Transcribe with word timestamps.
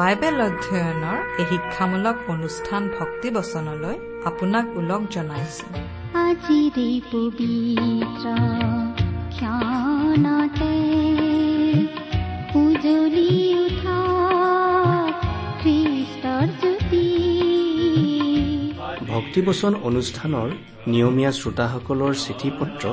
Bible 0.00 0.36
অধ্যয়নৰ 0.48 1.18
এই 1.40 1.46
শিক্ষামূলক 1.50 2.16
অনুষ্ঠান 2.34 2.82
ভক্তিবচনলৈ 2.98 3.96
আপোনাক 4.30 4.66
ওলগ 4.80 5.02
জনাইছো। 5.14 5.66
পবিত্ৰ 7.12 8.26
ক্ষণতে 9.34 10.74
উজলি 12.62 13.32
উঠা 13.64 13.98
খ্ৰীষ্টৰ 15.60 16.46
জ্যোতি। 16.60 17.06
ভক্তিবচন 19.12 19.72
অনুষ্ঠানৰ 19.88 20.48
নিয়মীয়া 20.92 21.32
শ্ৰোতাসকলৰ 21.38 22.12
চিঠি 22.24 22.48
পত্ৰ 22.58 22.84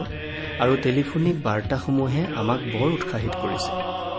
আৰু 0.63 0.73
টেলিফোনিক 0.85 1.35
বাৰ্তাসমূহে 1.47 2.21
আমাক 2.41 2.59
বৰ 2.73 2.89
উৎসাহিত 2.97 3.33
কৰিছে। 3.43 3.71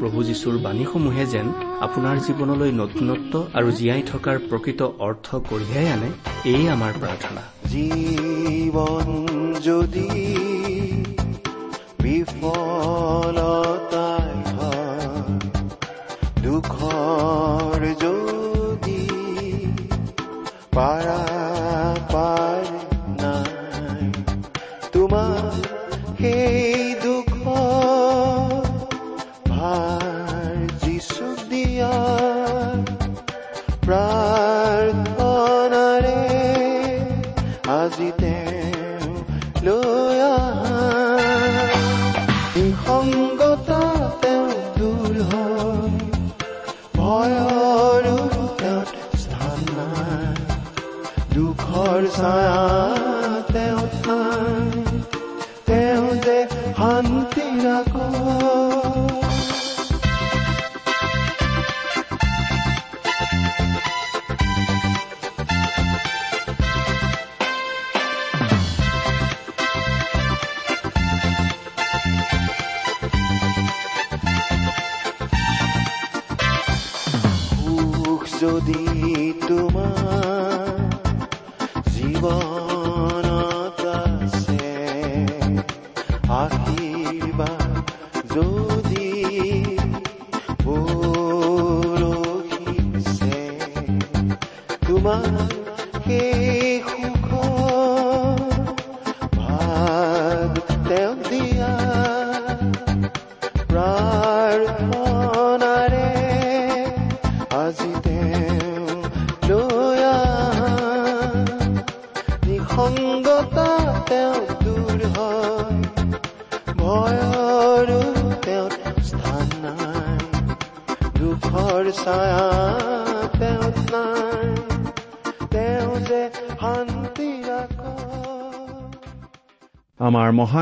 প্ৰভু 0.00 0.22
যীশুৰ 0.22 0.58
বাণীসমূহে 0.58 1.26
যেন 1.26 1.46
আপোনাৰ 1.86 2.16
জীৱনলৈ 2.26 2.70
নতুনত্ব 2.82 3.32
আৰু 3.54 3.70
জীয়াই 3.70 4.02
থকাৰ 4.12 4.36
প্ৰকৃত 4.50 4.80
অৰ্থ 4.98 5.26
কঢ়িয়াই 5.50 5.86
আনে 5.94 6.10
এয়ে 6.52 6.70
আমাৰ 6.70 6.92
প্ৰাৰ্থনা। 7.00 7.42
জীৱন 7.72 9.06
যদি 9.62 10.08
বিফলতাই 12.02 14.07
যদি 88.34 89.08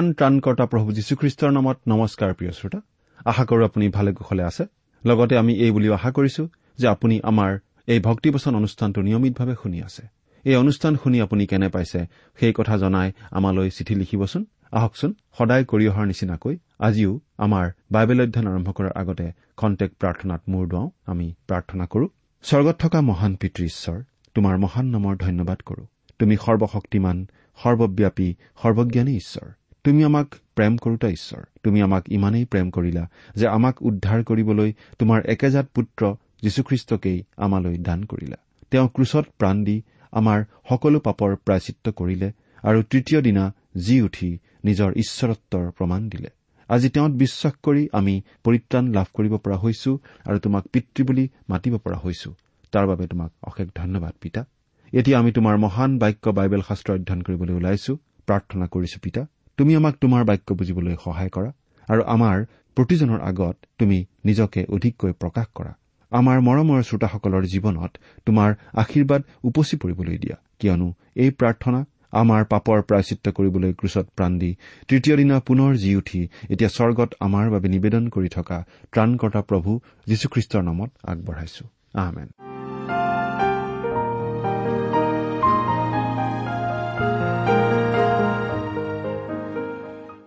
মহান 0.06 0.14
ত্ৰাণকৰ্তা 0.14 0.66
প্ৰভু 0.66 0.88
যীশুখ্ৰীষ্টৰ 0.92 1.50
নামত 1.50 1.78
নমস্কাৰ 1.88 2.34
প্ৰিয় 2.34 2.52
শ্ৰোতা। 2.52 2.80
আশা 3.24 3.44
কৰো 3.44 3.62
আপুনি 3.64 3.88
ভালে 3.88 4.10
কুশলে 4.12 4.42
আছে। 4.42 4.64
লগতে 5.04 5.34
আমি 5.38 5.52
এই 5.54 5.70
বুলিও 5.70 5.92
আশা 5.94 6.10
কৰিছো 6.10 6.42
যে 6.78 6.86
আপুনি 6.88 7.20
আমাৰ 7.22 7.58
এই 7.86 8.00
ভক্তিবচন 8.00 8.52
অনুষ্ঠানটো 8.54 9.02
নিয়মিতভাৱে 9.02 9.54
শুনি 9.62 9.78
আছে। 9.82 10.02
এই 10.44 10.56
অনুষ্ঠান 10.56 10.96
শুনি 11.02 11.18
আপুনি 11.20 11.46
কেনে 11.46 11.68
পাইছে 11.68 12.00
সেই 12.40 12.52
কথা 12.56 12.74
জনাই 12.76 13.12
আমালৈ 13.30 13.70
চিঠি 13.70 13.94
লিখিবচোন। 13.94 14.42
আহকচোন 14.72 15.10
সদায় 15.38 15.64
কৰি 15.64 15.84
অহাৰ 15.88 16.06
নিচিনাকৈ 16.06 16.54
আজিও 16.78 17.20
আমাৰ 17.38 17.66
বাইবেল 17.92 18.18
অধ্যয়ন 18.22 18.46
আৰম্ভ 18.46 18.68
কৰাৰ 18.72 18.92
আগতে 18.94 19.26
খন্তেক 19.56 19.90
প্ৰাৰ্থনাত 20.00 20.42
মূৰ 20.48 20.64
দুৱাওঁ 20.68 20.88
আমি 21.06 21.34
প্ৰাৰ্থনা 21.48 21.86
কৰো। 21.86 22.06
স্বৰ্গত 22.42 22.76
থকা 22.78 23.00
মহান 23.00 23.32
পিতৃ 23.34 23.64
ঈশ্বৰ 23.64 23.98
তোমাৰ 24.34 24.54
মহান 24.58 24.86
নামৰ 24.86 25.14
ধন্যবাদ 25.16 25.58
কৰো। 25.60 25.82
তুমি 26.18 26.34
সৰ্বশক্তিমান 26.36 27.16
সৰ্বব্যাপী 27.58 28.28
সৰ্বজ্ঞানী 28.62 29.16
ঈশ্বৰ। 29.16 29.48
তুমি 29.86 30.04
আমাক 30.04 30.34
প্ৰেম 30.54 30.76
কৰোতা 30.76 31.08
ঈশ্বৰ। 31.08 31.42
তুমি 31.62 31.82
আমাক 31.82 32.08
ইমানেই 32.08 32.44
প্ৰেম 32.44 32.70
কৰিলা 32.70 33.08
যে 33.36 33.48
আমাক 33.48 33.82
উদ্ধাৰ 33.82 34.24
কৰিবলৈ 34.24 34.72
তোমাৰ 34.98 35.26
একেজাত 35.26 35.66
পুত্ৰ 35.74 36.14
যীশুখ্ৰীষ্টকেই 36.42 37.22
আমালৈ 37.36 37.78
দান 37.78 38.04
কৰিলা। 38.04 38.36
তেওঁ 38.70 38.88
ক্ৰুচত 38.88 39.26
প্ৰাণ 39.38 39.64
দি 39.64 39.82
আমাৰ 40.12 40.44
সকলো 40.68 41.00
পাপৰ 41.00 41.36
প্ৰায়চিত্ৰ 41.36 41.92
কৰিলে 41.92 42.32
আৰু 42.62 42.82
তৃতীয় 42.82 43.22
দিনা 43.22 43.54
জি 43.76 44.02
উঠি 44.02 44.38
নিজৰ 44.64 44.92
ঈশ্বৰত্বৰ 44.92 45.70
প্ৰমাণ 45.70 46.08
দিলে। 46.08 46.30
আজি 46.68 46.88
তেওঁত 46.88 47.10
বিশ্বাস 47.10 47.52
কৰি 47.62 47.88
আমি 47.92 48.22
পৰিত্ৰাণ 48.44 48.92
লাভ 48.92 49.06
কৰিব 49.14 49.36
পৰা 49.36 49.56
হৈছো 49.56 49.98
আৰু 50.24 50.38
তোমাক 50.38 50.64
পিতৃ 50.66 51.04
বুলি 51.04 51.28
মাতিব 51.48 51.78
পৰা 51.78 51.96
হৈছো। 51.96 52.34
তাৰ 52.72 52.86
বাবে 52.86 53.06
তোমাক 53.06 53.32
অশেষ 53.42 53.68
ধন্যবাদ 53.74 54.14
পিতা। 54.20 54.44
এতিয়া 54.92 55.18
আমি 55.18 55.32
তোমাৰ 55.32 55.56
মহান 55.58 55.98
বাক্য 55.98 56.30
বাইবেল 56.30 56.62
শাস্ত্ৰ 56.68 56.92
অধ্যয়ন 56.92 57.22
কৰিবলৈ 57.22 57.54
ওলাইছো। 57.54 57.96
প্ৰাৰ্থনা 58.26 58.66
কৰিছো 58.66 58.98
পিতা। 59.02 59.26
তুমি 59.58 59.72
আমাক 59.74 59.94
তোমাৰ 60.02 60.22
বাক্য 60.24 60.48
বুজিবলৈ 60.58 60.94
সহায় 61.04 61.30
কৰা 61.30 61.50
আৰু 61.88 62.02
আমাৰ 62.14 62.36
প্ৰতিজনৰ 62.76 63.20
আগত 63.30 63.56
তুমি 63.78 63.98
নিজকে 64.24 64.60
অধিককৈ 64.76 65.12
প্ৰকাশ 65.22 65.46
কৰা। 65.54 65.72
আমাৰ 66.12 66.36
মৰমৰ 66.40 66.80
শ্ৰোতাসকলৰ 66.88 67.44
জীৱনত 67.52 67.92
তোমাৰ 68.26 68.50
আশীৰ্বাদ 68.82 69.22
উপচি 69.44 69.74
পৰিবলৈ 69.82 70.16
দিয়া 70.22 70.36
কিয়নো 70.60 70.88
এই 71.16 71.30
প্ৰাৰ্থনা 71.38 71.80
আমাৰ 72.12 72.42
পাপৰ 72.52 72.78
প্ৰায়চিত্ৰ 72.88 73.28
কৰিবলৈ 73.38 73.72
ক্ৰুচত 73.80 74.06
প্ৰাণ 74.16 74.32
দি 74.38 74.50
তৃতীয় 74.88 75.16
দিনা 75.16 75.36
পুনৰ 75.48 75.70
জি 75.76 75.90
উঠি 75.96 76.20
এতিয়া 76.52 76.70
স্বৰ্গত 76.76 77.10
আমাৰ 77.20 77.46
বাবে 77.50 77.68
নিবেদন 77.68 78.04
কৰি 78.08 78.28
থকা 78.28 78.58
ত্ৰাণকৰ্তা 78.92 79.40
প্ৰভু 79.50 79.70
যীশুখ্ৰীষ্টৰ 80.06 80.62
নামত 80.62 80.90
আগবঢ়াইছো। 81.04 81.64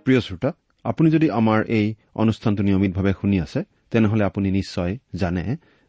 প্ৰিয় 0.10 0.24
শ্ৰোতা 0.28 0.50
আপুনি 0.86 1.08
যদি 1.16 1.28
আমাৰ 1.40 1.60
এই 1.80 1.88
অনুষ্ঠানটো 2.24 2.62
নিয়মিতভাৱে 2.68 3.14
শুনি 3.20 3.38
আছে 3.46 3.60
তেনেহলে 3.92 4.24
আপুনি 4.30 4.48
নিশ্চয় 4.60 4.92
জানে 5.22 5.44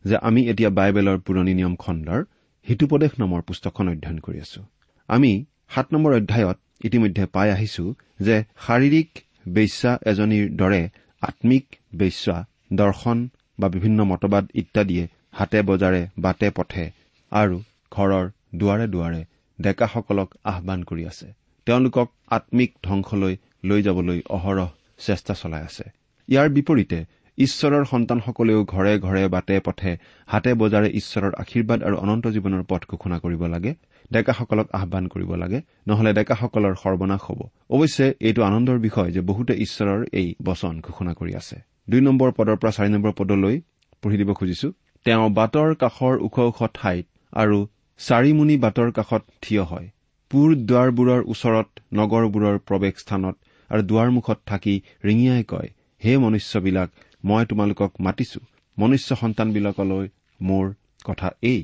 যে 0.04 0.16
আমি 0.28 0.40
এতিয়া 0.52 0.70
বাইবেলৰ 0.78 1.18
পুৰণি 1.26 1.52
নিয়ম 1.58 1.74
খণ্ডৰ 1.82 2.20
হিতুপদেশ 2.66 3.12
নামৰ 3.22 3.40
পুস্তকখন 3.48 3.86
অধ্যয়ন 3.92 4.18
কৰি 4.26 4.38
আছো। 4.46 4.60
আমি 5.08 5.32
সাত 5.74 5.86
নম্বৰ 5.94 6.12
অধ্যায়ত 6.20 6.58
ইতিমধ্যে 6.86 7.24
পাই 7.34 7.48
আহিছো 7.56 7.84
যে 8.26 8.36
শাৰীৰিক 8.66 9.10
বেশ্যা 9.56 9.92
এজনীৰ 10.10 10.46
দৰে 10.60 10.82
আম্মিক 11.22 11.66
বেশ্যা 12.00 12.36
দৰ্শন 12.80 13.18
বা 13.60 13.66
বিভিন্ন 13.74 13.98
মতবাদ 14.10 14.44
ইত্যাদিয়ে 14.60 15.04
হাতে 15.38 15.58
বজাৰে 15.68 16.02
বাটে 16.24 16.48
পথে 16.56 16.84
আৰু 17.32 17.56
ঘৰৰ 17.96 18.24
দুৱাৰে 18.60 18.86
দুৱাৰে 18.94 19.20
ডেকাসকলক 19.58 20.28
আহান 20.50 20.80
কৰি 20.88 21.02
আছে। 21.10 21.26
তেওঁলোকক 21.66 22.08
আম্মিক 22.36 22.70
ধ্বংসলৈ 22.86 23.34
লৈ 23.64 23.80
যাবলৈ 23.86 24.18
অহৰহ 24.36 24.68
চেষ্টা 25.06 25.34
চলাই 25.40 25.62
আছে। 25.68 25.84
ইয়াৰ 26.28 26.48
বিপৰীতে 26.56 26.98
ঈশ্বৰৰ 27.38 27.84
সন্তানসকলেও 27.84 28.60
ঘৰে 28.64 28.92
ঘৰে 28.98 29.22
বাটে 29.34 29.56
পথে 29.66 29.90
হাতে 30.32 30.50
বজাৰে 30.54 30.88
ঈশ্বৰৰ 31.00 31.32
আশীৰ্বাদ 31.42 31.78
আৰু 31.86 31.96
অনন্ত 32.04 32.24
জীৱনৰ 32.36 32.62
পথ 32.70 32.82
ঘোষণা 32.92 33.16
কৰিব 33.24 33.42
লাগে 33.54 33.72
ডেকাসকলক 34.10 34.68
আহান 34.78 35.04
কৰিব 35.06 35.30
লাগে 35.42 35.58
নহলে 35.88 36.10
ডেকাসকলৰ 36.18 36.74
সৰ্বনাশ 36.82 37.20
হ'ব। 37.26 37.40
অৱশ্যে 37.74 38.06
এইটো 38.26 38.40
আনন্দৰ 38.50 38.78
বিষয় 38.86 39.10
যে 39.16 39.20
বহুতে 39.20 39.52
ঈশ্বৰৰ 39.64 40.00
এই 40.20 40.28
বচন 40.42 40.74
ঘোষণা 40.86 41.12
কৰি 41.18 41.32
আছে। 41.40 41.56
দুই 41.90 42.00
নম্বৰ 42.08 42.30
পদৰ 42.38 42.56
পৰা 42.60 42.72
চাৰি 42.76 42.90
নম্বৰ 42.96 43.12
পদলৈ 43.20 43.56
পঢ়ি 44.02 44.16
দিব 44.20 44.30
খুজিছো। 44.38 44.68
তেওঁ 45.06 45.26
বাটৰ 45.38 45.70
কাষৰ 45.82 46.14
ওখ 46.26 46.36
ওখ 46.50 46.58
ঠাইত 46.74 47.06
আৰু 47.32 47.58
চাৰিমুনি 48.00 48.56
বাটৰ 48.64 48.88
কাষত 48.98 49.22
থিয় 49.42 49.62
হয়। 49.70 49.86
পুৰ 50.30 50.48
দুৱাৰবোৰৰ 50.68 51.20
ওচৰত 51.32 51.68
নগৰবোৰৰ 51.98 52.56
প্ৰৱেশ 52.68 52.94
স্থানত 53.02 53.34
আৰু 53.70 53.82
দুৱাৰমুখত 53.90 54.38
থাকি 54.46 54.74
ৰিঙিয়াই 55.04 55.42
কয় 55.52 55.68
হে 56.02 56.12
মনুষ্যবিলাক 56.24 56.88
মই 57.24 57.42
তোমালোকক 57.50 57.92
মাতিছো। 58.00 58.40
মনুষ্য 58.78 59.10
সন্তানবিলাকলৈ 59.22 60.06
মোৰ 60.40 60.64
কথা 61.04 61.28
এই। 61.42 61.60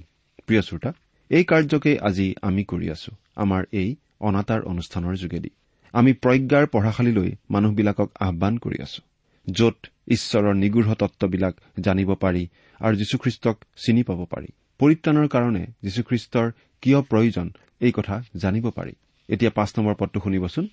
প্ৰিয় 0.46 0.62
শ্ৰোতা 0.62 0.90
এই 1.30 1.44
কাৰ্যকেই 1.50 1.96
আজি 2.08 2.26
আমি 2.48 2.62
কৰি 2.70 2.86
আছো 2.94 3.10
আমাৰ 3.36 3.62
এই 3.72 3.88
অনাতাঁৰ 4.20 4.60
অনুষ্ঠানৰ 4.72 5.14
যোগেদি। 5.22 5.50
আমি 5.94 6.12
প্ৰজ্ঞাৰ 6.22 6.64
পঢ়াশালীলৈ 6.74 7.30
মানুহবিলাকক 7.50 8.08
আহান 8.26 8.54
কৰি 8.64 8.78
আছো 8.86 9.00
য'ত 9.46 9.78
ঈশ্বৰৰ 10.08 10.54
নিগৃঢ় 10.62 10.94
তত্ববিলাক 10.94 11.54
জানিব 11.80 12.10
পাৰি 12.22 12.42
আৰু 12.80 12.94
যীশুখ্ৰীষ্টক 13.00 13.56
চিনি 13.82 14.02
পাব 14.08 14.20
পাৰি। 14.32 14.48
পৰিত্ৰাণৰ 14.80 15.26
কাৰণে 15.34 15.62
যীশুখ্ৰীষ্টৰ 15.84 16.46
কিয় 16.82 17.00
প্ৰয়োজন 17.10 17.46
এই 17.80 17.92
কথা 17.92 18.16
জানিব 18.42 18.66
পাৰি। 18.70 18.94
এতিয়া 19.28 19.50
পাঁচ 19.50 19.70
নম্বৰ 19.76 19.94
পদটো 20.00 20.18
শুনিবচোন। 20.24 20.64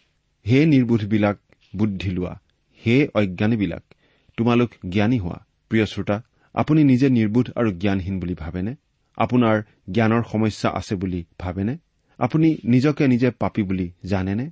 হে 0.45 0.59
নিৰ্বোধবিলাক 0.65 1.37
বুদ্ধি 1.75 2.09
লোৱা 2.11 2.33
হে 2.81 2.95
অজ্ঞানীবিলাক 3.13 3.83
তোমালোক 4.37 4.69
জ্ঞানী 4.89 5.17
হোৱা। 5.19 5.37
প্ৰিয় 5.71 5.85
শ্ৰোতা 5.85 6.17
আপুনি 6.55 6.81
নিজে 6.83 7.07
নিৰ্বোধ 7.09 7.47
আৰু 7.55 7.69
জ্ঞানহীন 7.81 8.15
বুলি 8.19 8.35
ভাবেনে? 8.35 8.73
আপোনাৰ 9.17 9.55
জ্ঞানৰ 9.91 10.23
সমস্যা 10.31 10.69
আছে 10.69 10.93
বুলি 10.95 11.21
ভাবেনে? 11.39 11.75
আপুনি 12.19 12.47
নিজকে 12.63 13.03
নিজে 13.07 13.29
পাপী 13.31 13.63
বুলি 13.63 13.87
জানেনে? 14.05 14.45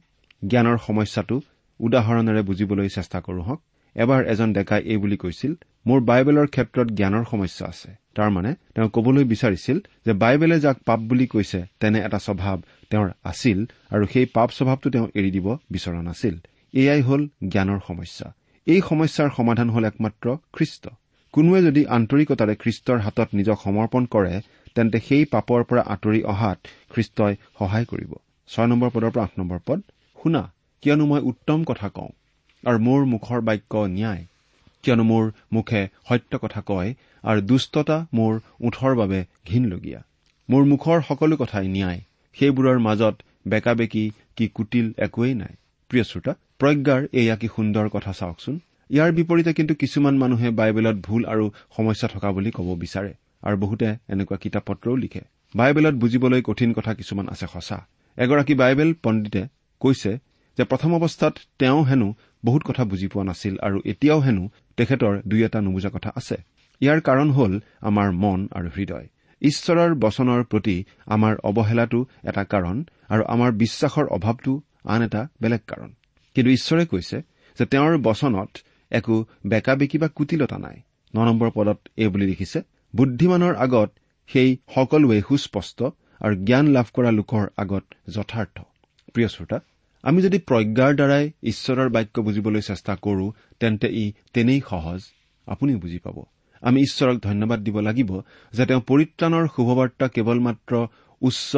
জ্ঞানৰ 0.48 0.78
সমস্যাটো 0.88 1.36
উদাহৰণেৰে 1.80 2.42
বুজিবলৈ 2.42 2.90
চেষ্টা 2.90 3.20
কৰো 3.22 3.42
হওক। 3.42 3.60
এবাৰ 3.96 4.22
এজন 4.26 4.50
ডেকাই 4.54 4.82
এই 4.92 4.98
বুলি 4.98 5.18
কৈছিল 5.18 5.52
মোৰ 5.86 6.00
বাইবেলৰ 6.10 6.48
ক্ষেত্ৰত 6.48 6.88
জ্ঞানৰ 6.92 7.24
সমস্যা 7.32 7.66
আছে। 7.68 7.90
তাৰমানে 8.16 8.52
তেওঁ 8.76 8.90
কবলৈ 8.96 9.24
বিচাৰিছিল 9.24 9.78
যে 10.06 10.14
বাইবেলে 10.14 10.58
যাক 10.60 10.78
পাপ 10.86 11.00
বুলি 11.10 11.26
কৈছে 11.28 11.60
তেনে 11.80 12.00
এটা 12.08 12.20
স্বভাৱ 12.28 12.58
তেওঁৰ 12.90 13.10
আছিল 13.24 13.60
আৰু 13.92 14.04
সেই 14.14 14.26
পাপ 14.36 14.50
স্বভাৱটো 14.58 14.88
তেওঁ 14.90 15.08
এৰি 15.20 15.30
দিব 15.32 15.48
বিচৰা 15.72 16.02
নাছিল। 16.02 16.36
এয়াই 16.74 17.02
হ'ল 17.02 17.22
জ্ঞানৰ 17.52 17.80
সমস্যা। 17.88 18.28
এই 18.68 18.82
সমস্যাৰ 18.90 19.30
সমাধান 19.38 19.68
হ'ল 19.70 19.84
একমাত্ৰ 19.86 20.26
খ্ৰীষ্ট। 20.56 20.84
কোনোৱে 21.34 21.60
যদি 21.68 21.82
আন্তৰিকতাৰে 21.98 22.54
খ্ৰীষ্টৰ 22.56 23.00
হাতত 23.06 23.30
নিজক 23.34 23.58
সমৰ্পণ 23.66 24.04
কৰে 24.06 24.34
তেন্তে 24.76 24.98
সেই 25.08 25.24
পাপৰ 25.26 25.60
পৰা 25.70 25.82
আঁতৰি 25.94 26.22
অহাত 26.24 26.60
খ্ৰীষ্টই 26.94 27.34
সহায় 27.60 27.86
কৰিব। 27.86 28.12
ছয় 28.50 28.68
নম্বৰ 28.68 28.90
পদৰ 28.94 29.12
পৰা 29.14 29.24
আঠ 29.24 29.34
নম্বৰ 29.40 29.60
পদ। 29.66 29.80
শুনা 30.20 30.42
কিয়নো 30.84 31.06
মই 31.06 31.22
উত্তম 31.32 31.60
কথা 31.64 31.88
কওঁ 31.96 32.12
আৰু 32.64 32.78
মোৰ 32.88 33.02
মুখৰ 33.14 33.40
বাক্য 33.48 33.74
ন্যায়। 33.96 34.24
কিয়নো 34.84 35.04
মোৰ 35.04 35.32
মুখে 35.54 35.82
সত্য 36.10 36.40
কথা 36.42 36.62
কয় 36.62 36.94
আৰু 37.24 37.42
দুষ্টতা 37.42 37.98
মোৰ 38.14 38.40
ওঠৰ 38.62 38.96
বাবে 38.96 39.20
ঘীনলগীয়া। 39.50 40.02
মোৰ 40.50 40.64
মুখৰ 40.66 41.02
সকলো 41.08 41.36
কথাই 41.38 41.68
ন্যায়। 41.68 42.02
সেইবোৰৰ 42.36 42.80
মাজত 42.80 43.16
বেকা 43.48 43.74
বেকি 43.74 44.12
কি 44.36 44.48
কুটিল 44.48 44.94
একোৱেই 44.98 45.34
নাই। 45.34 45.54
প্ৰিয় 45.90 46.04
শ্ৰোতা 46.04 46.34
প্ৰজ্ঞাৰ 46.60 47.02
এয়া 47.14 47.36
কি 47.36 47.48
সুন্দৰ 47.56 47.90
কথা 47.90 48.12
চাওকচোন। 48.14 48.60
ইয়াৰ 48.90 49.12
বিপৰীতে 49.12 49.54
কিন্তু 49.54 49.74
কিছুমান 49.76 50.18
মানুহে 50.18 50.50
বাইবেলত 50.50 50.96
ভুল 50.96 51.26
আৰু 51.26 51.46
সমস্যা 51.78 52.08
থকা 52.08 52.32
বুলি 52.32 52.52
ক'ব 52.52 52.76
বিচাৰে 52.76 53.14
আৰু 53.44 53.58
বহুতে 53.58 53.88
এনেকুৱা 54.10 54.38
কিতাপ 54.38 54.64
পত্ৰও 54.66 54.96
লিখে। 54.96 55.22
বাইবেলত 55.56 55.94
বুজিবলৈ 55.94 56.42
কঠিন 56.42 56.74
কথা 56.74 56.94
কিছুমান 56.94 57.28
আছে 57.28 57.48
সঁচা। 57.54 57.88
এগৰাকী 58.18 58.54
বাইবেল 58.54 58.94
পণ্ডিতে 59.04 59.42
কৈছে 59.80 60.12
যে 60.58 60.64
প্ৰথম 60.64 60.92
অৱস্থাত 60.96 61.34
তেওঁ 61.60 61.84
হেনো 61.84 62.14
বহুত 62.46 62.62
কথা 62.64 62.84
বুজি 62.86 63.08
পোৱা 63.08 63.24
নাছিল 63.24 63.56
আৰু 63.58 63.78
এতিয়াও 63.86 64.20
হেনো 64.20 64.50
তেখেতৰ 64.78 65.14
দুই 65.28 65.44
এটা 65.46 65.62
নুবুজা 65.62 65.90
কথা 65.90 66.10
আছে। 66.16 66.38
ইয়াৰ 66.82 67.00
কাৰণ 67.02 67.32
হ'ল 67.32 67.54
আমাৰ 67.82 68.08
মন 68.12 68.40
আৰু 68.52 68.70
হৃদয়। 68.76 69.08
ঈশ্বৰৰ 69.42 69.92
বচনৰ 69.96 70.44
প্ৰতি 70.44 70.84
আমাৰ 71.06 71.34
অৱহেলাটো 71.44 72.00
এটা 72.24 72.44
কাৰণ 72.44 72.84
আৰু 73.10 73.24
আমাৰ 73.28 73.52
বিশ্বাসৰ 73.52 74.06
অভাৱটো 74.08 74.62
আন 74.86 75.02
এটা 75.02 75.28
বেলেগ 75.42 75.62
কাৰণ। 75.68 75.90
কিন্তু 76.36 76.50
ঈশ্বৰে 76.52 76.86
কৈছে 76.86 77.18
যে 77.58 77.66
তেওঁৰ 77.66 77.98
বচনত 77.98 78.58
একো 78.92 79.26
বেকা 79.48 79.76
বেকি 79.76 79.98
বা 79.98 80.08
কুটিলতা 80.08 80.58
নাই। 80.58 80.78
ন 81.16 81.18
নম্বৰ 81.26 81.50
পদত 81.54 81.80
এই 81.98 82.08
বুলি 82.08 82.26
লিখিছে 82.26 82.60
বুদ্ধিমানৰ 82.96 83.56
আগত 83.56 83.90
সেই 84.30 84.58
সকলোৱে 84.76 85.22
সুস্পষ্ট 85.28 85.84
আৰু 86.22 86.36
জ্ঞান 86.36 86.66
লাভ 86.68 86.86
কৰা 86.94 87.12
লোকৰ 87.12 87.48
আগত 87.58 87.84
যথাৰ্থ। 88.10 88.58
প্ৰিয় 89.14 89.28
শ্ৰোতা 89.28 89.60
আমি 90.04 90.22
যদি 90.22 90.38
প্ৰজ্ঞাৰ 90.40 90.96
দ্বাৰাই 90.96 91.26
ঈশ্বৰৰ 91.44 91.90
বাক্য 91.90 92.22
বুজিবলৈ 92.22 92.62
চেষ্টা 92.62 92.96
কৰো 92.96 93.26
তেন্তে 93.60 93.88
ই 93.88 94.14
তেনেই 94.34 94.62
সহজ। 94.70 95.02
আপুনিও 95.48 95.80
বুজি 95.80 96.00
পাব। 96.00 96.18
আমি 96.62 96.82
ঈশ্বৰক 96.82 97.18
ধন্যবাদ 97.20 97.60
দিব 97.64 97.80
লাগিব 97.80 98.10
যে 98.54 98.66
তেওঁ 98.66 98.82
পৰিত্ৰাণৰ 98.82 99.46
শুভবাৰ্তা 99.56 100.08
কেৱল 100.08 100.40
মাত্ৰ 100.40 100.88
উচ্চ 101.22 101.52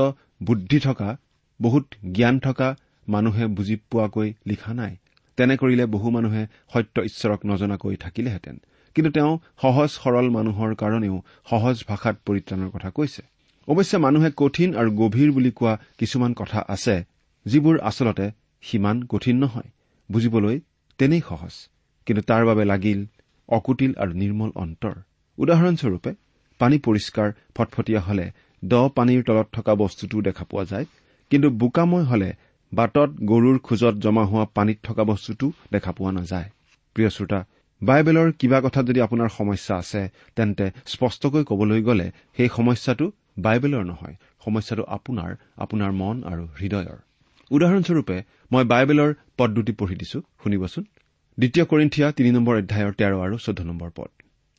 বুদ্ধি 0.44 0.80
থকা 0.80 1.18
বহুত 1.62 1.86
জ্ঞান 2.12 2.40
থকা 2.40 2.75
মানুহে 3.07 3.45
বুজি 3.48 3.75
পোৱাকৈ 3.75 4.34
লিখা 4.48 4.74
নাই। 4.74 4.96
তেনে 5.38 5.56
কৰিলে 5.58 5.86
বহু 5.86 6.10
মানুহে 6.10 6.48
সত্য 6.74 6.96
ঈশ্বৰক 7.01 7.39
নজনাকৈ 7.46 7.96
থাকিলেহেঁতেন। 7.96 8.56
কিন্তু 8.96 9.12
তেওঁ 9.12 9.32
সহজ 9.62 9.89
সৰল 9.89 10.29
মানুহৰ 10.29 10.75
কাৰণেও 10.75 11.15
সহজ 11.50 11.75
ভাষাত 11.88 12.15
পৰিত্ৰাণৰ 12.25 12.70
কথা 12.70 12.89
কৈছে। 12.89 13.22
অৱশ্যে 13.67 13.98
মানুহে 13.98 14.29
কঠিন 14.38 14.70
আৰু 14.75 14.89
গভীৰ 14.91 15.32
বুলি 15.32 15.51
কোৱা 15.51 15.74
কিছুমান 15.98 16.34
কথা 16.34 16.60
আছে 16.67 16.96
যিবোৰ 17.46 17.79
আচলতে 17.79 18.25
সিমান 18.63 18.98
কঠিন 19.03 19.38
নহয়। 19.38 19.70
বুজিবলৈ 20.12 20.60
তেনেই 21.00 21.22
সহজ। 21.29 21.55
কিন্তু 22.05 22.22
তাৰ 22.24 22.46
বাবে 22.46 22.63
লাগিল 22.65 23.00
অকুটিল 23.50 23.91
আৰু 23.93 24.13
নিৰ্মল 24.13 24.51
অন্তৰ। 24.55 24.96
উদাহৰণস্বৰূপে 25.38 26.12
পানী 26.60 26.77
পৰিষ্কাৰ 26.79 27.29
ফটফটীয়া 27.55 28.01
হলে 28.01 28.25
দ 28.63 28.74
পানীৰ 28.96 29.22
তলত 29.24 29.48
থকা 29.51 29.75
বস্তুটোও 29.75 30.22
দেখা 30.22 30.43
পোৱা 30.43 30.65
যায়। 30.65 30.86
কিন্তু 31.29 31.50
বোকাময় 31.50 32.03
হলে 32.03 32.29
বাটত 32.74 33.10
গৰুৰ 33.25 33.58
খোজত 33.60 33.96
জমা 33.96 34.24
হোৱা 34.25 34.46
পানীত 34.46 34.77
থকা 34.84 35.03
বস্তুটো 35.03 35.51
দেখা 35.72 35.91
পোৱা 35.91 36.12
নাযায়। 36.12 36.50
প্ৰিয় 36.96 37.10
শ্ৰোতা 37.10 37.39
বাইবেলৰ 37.82 38.32
কিবা 38.39 38.60
কথাত 38.62 38.84
যদি 38.86 39.00
আপোনাৰ 39.01 39.29
সমস্যা 39.29 39.74
আছে 39.75 40.01
তেন্তে 40.36 40.65
স্পষ্টকৈ 40.86 41.43
কবলৈ 41.43 41.82
গ'লে 41.82 42.08
সেই 42.38 42.50
সমস্যাটো 42.50 43.05
বাইবেলৰ 43.39 43.84
নহয়। 43.84 44.15
সমস্যাটো 44.46 44.84
আপোনাৰ 44.98 45.32
আপোনাৰ 45.58 45.91
মন 45.91 46.15
আৰু 46.24 46.43
হৃদয়ৰ। 46.62 46.98
উদাহৰণস্বৰূপে 47.53 48.17
মই 48.51 48.63
বাইবেলৰ 48.72 49.12
পদ 49.38 49.50
দুটি 49.57 49.74
পঢ়ি 49.79 49.95
দিছো 49.95 50.19
শুনিবচোন। 50.43 50.83
দ্বিতীয় 51.38 51.65
কৰিন্ঠিয়া 51.65 52.07
তিনি 52.17 52.29
নম্বৰ 52.31 52.55
অধ্যায়ৰ 52.62 52.93
তেৰ 53.00 53.13
আৰু 53.25 53.36
চৈধ্য 53.45 53.63
নম্বৰ 53.69 53.89
পদ। 53.98 54.10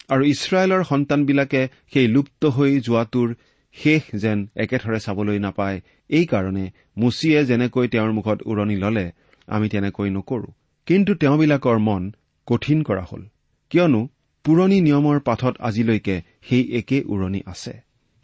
আৰু 0.08 0.22
ইছৰাইলৰ 0.24 0.82
সন্তানবিলাকে 0.84 1.60
সেই 1.92 2.06
লুপ্ত 2.08 2.42
হৈ 2.56 2.70
যোৱাটোৰ 2.80 3.28
শেষ 3.76 4.02
যেন 4.22 4.38
একেথৰে 4.56 4.98
চাবলৈ 5.00 5.38
নাপায় 5.38 5.78
এইকাৰণে 6.10 6.64
মুচিয়ে 6.96 7.40
যেনেকৈ 7.44 7.86
তেওঁৰ 7.88 8.12
মুখত 8.12 8.38
উৰণি 8.50 8.76
ললে 8.76 9.06
আমি 9.48 9.66
তেনেকৈ 9.68 10.08
নকৰো। 10.10 10.48
কিন্তু 10.86 11.12
তেওঁবিলাকৰ 11.14 11.78
মন 11.78 12.02
কঠিন 12.48 12.78
কৰা 12.82 13.04
হল। 13.10 13.22
কিয়নো 13.70 14.00
পুৰণি 14.44 14.78
নিয়মৰ 14.80 15.18
পাঠত 15.20 15.54
আজিলৈকে 15.60 16.16
সেই 16.42 16.64
একে 16.78 16.98
উৰণি 17.12 17.40
আছে। 17.46 17.72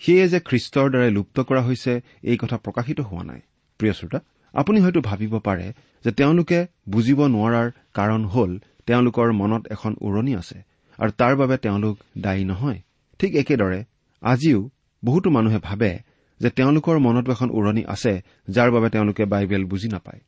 সেয়ে 0.02 0.26
যে 0.28 0.38
খ্ৰীষ্টৰ 0.48 0.86
দ্বাৰাই 0.92 1.10
লুপ্ত 1.10 1.36
কৰা 1.40 1.62
হৈছে 1.62 1.92
এই 2.22 2.36
কথা 2.42 2.56
প্ৰকাশিত 2.56 2.98
হোৱা 3.00 3.24
নাই। 3.24 3.40
প্ৰিয় 3.80 3.92
শ্ৰোতা 3.92 4.20
আপুনি 4.54 4.80
হয়তো 4.80 5.00
ভাবিব 5.00 5.38
পাৰে 5.38 5.72
যে 6.04 6.10
তেওঁলোকে 6.10 6.66
বুজিব 6.88 7.26
নোৱাৰাৰ 7.26 7.70
কাৰণ 7.94 8.24
হল 8.24 8.58
তেওঁলোকৰ 8.86 9.32
মনত 9.32 9.66
এখন 9.70 9.96
উৰণি 10.00 10.34
আছে 10.34 10.58
আৰু 10.98 11.10
তাৰ 11.10 11.36
বাবে 11.36 11.56
তেওঁলোক 11.56 11.98
দায়ী 12.18 12.44
নহয়। 12.44 12.80
ঠিক 13.18 13.36
একেদৰে 13.36 13.84
আজিও 14.22 14.70
বহুতো 15.04 15.30
মানুহে 15.30 15.58
ভাবে 15.58 15.98
যে 16.40 16.50
তেওঁলোকৰ 16.50 16.98
মনতো 16.98 17.32
এখন 17.32 17.50
উৰণি 17.50 17.84
আছে 17.88 18.22
যাৰ 18.48 18.70
বাবে 18.70 18.90
তেওঁলোকে 18.90 19.24
বাইবেল 19.24 19.64
বুজি 19.64 19.88
নাপায়। 19.88 20.20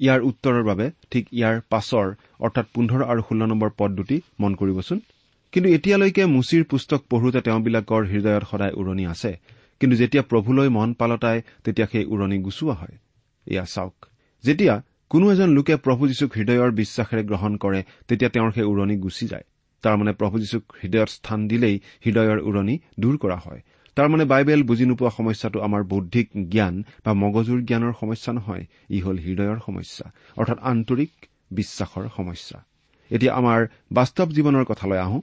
ইয়াৰ 0.00 0.20
উত্তৰৰ 0.20 0.62
বাবে 0.62 0.90
ঠিক 1.10 1.28
ইয়াৰ 1.32 1.60
পাছৰ 1.70 2.14
অৰ্থাৎ 2.40 2.66
পোন্ধৰ 2.74 3.02
আৰু 3.02 3.22
ষোল্ল 3.28 3.46
নম্বৰ 3.46 3.70
পদ 3.78 3.90
দুটি 3.90 4.20
মন 4.40 4.54
কৰিবচোন। 4.54 5.00
কিন্তু 5.52 5.70
এতিয়ালৈকে 5.70 6.26
মুচিৰ 6.26 6.64
পুস্তক 6.64 7.02
পঢ়োতে 7.10 7.40
তেওঁবিলাকৰ 7.40 8.04
হৃদয়ত 8.04 8.44
সদায় 8.50 8.72
উৰণি 8.72 9.06
আছে। 9.06 9.38
কিন্তু 9.80 9.96
যেতিয়া 9.96 10.22
প্ৰভুলৈ 10.22 10.68
মন 10.68 10.94
পালতাই 10.94 11.42
তেতিয়া 11.64 11.86
সেই 11.92 12.04
উৰণি 12.04 12.38
গুচোৱা 12.38 12.74
হয়। 12.74 12.96
এয়া 13.50 13.64
চাওক। 13.64 14.06
যেতিয়া 14.44 14.74
কোনো 15.10 15.32
এজন 15.32 15.48
লোকে 15.48 15.76
প্ৰভু 15.76 16.08
যীশুক 16.08 16.30
হৃদয়ৰ 16.36 16.70
বিশ্বাসেৰে 16.70 17.22
গ্ৰহণ 17.24 17.56
কৰে 17.56 17.80
তেতিয়া 18.08 18.30
তেওঁৰ 18.30 18.50
সেই 18.52 18.64
উৰণি 18.64 18.96
গুচি 18.96 19.26
যায়। 19.26 19.46
তাৰমানে 19.84 20.12
প্ৰভু 20.12 20.38
যীশুক 20.38 20.64
হৃদয়ত 20.82 21.08
স্থান 21.08 21.48
দিলেই 21.48 21.76
হৃদয়ৰ 22.06 22.38
উৰণি 22.38 22.78
দূৰ 23.00 23.16
কৰা 23.16 23.38
হয়। 23.44 23.60
তাৰমানে 23.96 24.24
বাইবেল 24.24 24.62
বুজি 24.62 24.84
নোপোৱা 24.86 25.10
সমস্যাটো 25.10 25.58
আমাৰ 25.60 25.82
বৌদ্ধিক 25.84 26.28
জ্ঞান 26.48 26.74
বা 27.04 27.12
মগজুৰ 27.14 27.60
জ্ঞানৰ 27.64 27.92
সমস্যা 28.00 28.32
নহয় 28.32 28.64
ই 28.90 28.98
হ'ল 29.00 29.18
হৃদয়ৰ 29.18 29.58
সমস্যা 29.66 30.06
অৰ্থাৎ 30.36 30.58
আন্তৰিক 30.62 31.10
বিশ্বাসৰ 31.50 32.04
সমস্যা। 32.16 32.58
এতিয়া 33.10 33.32
আমাৰ 33.34 33.66
বাস্তৱ 33.92 34.28
জীৱনৰ 34.28 34.64
কথালৈ 34.64 34.98
আহোঁ। 34.98 35.20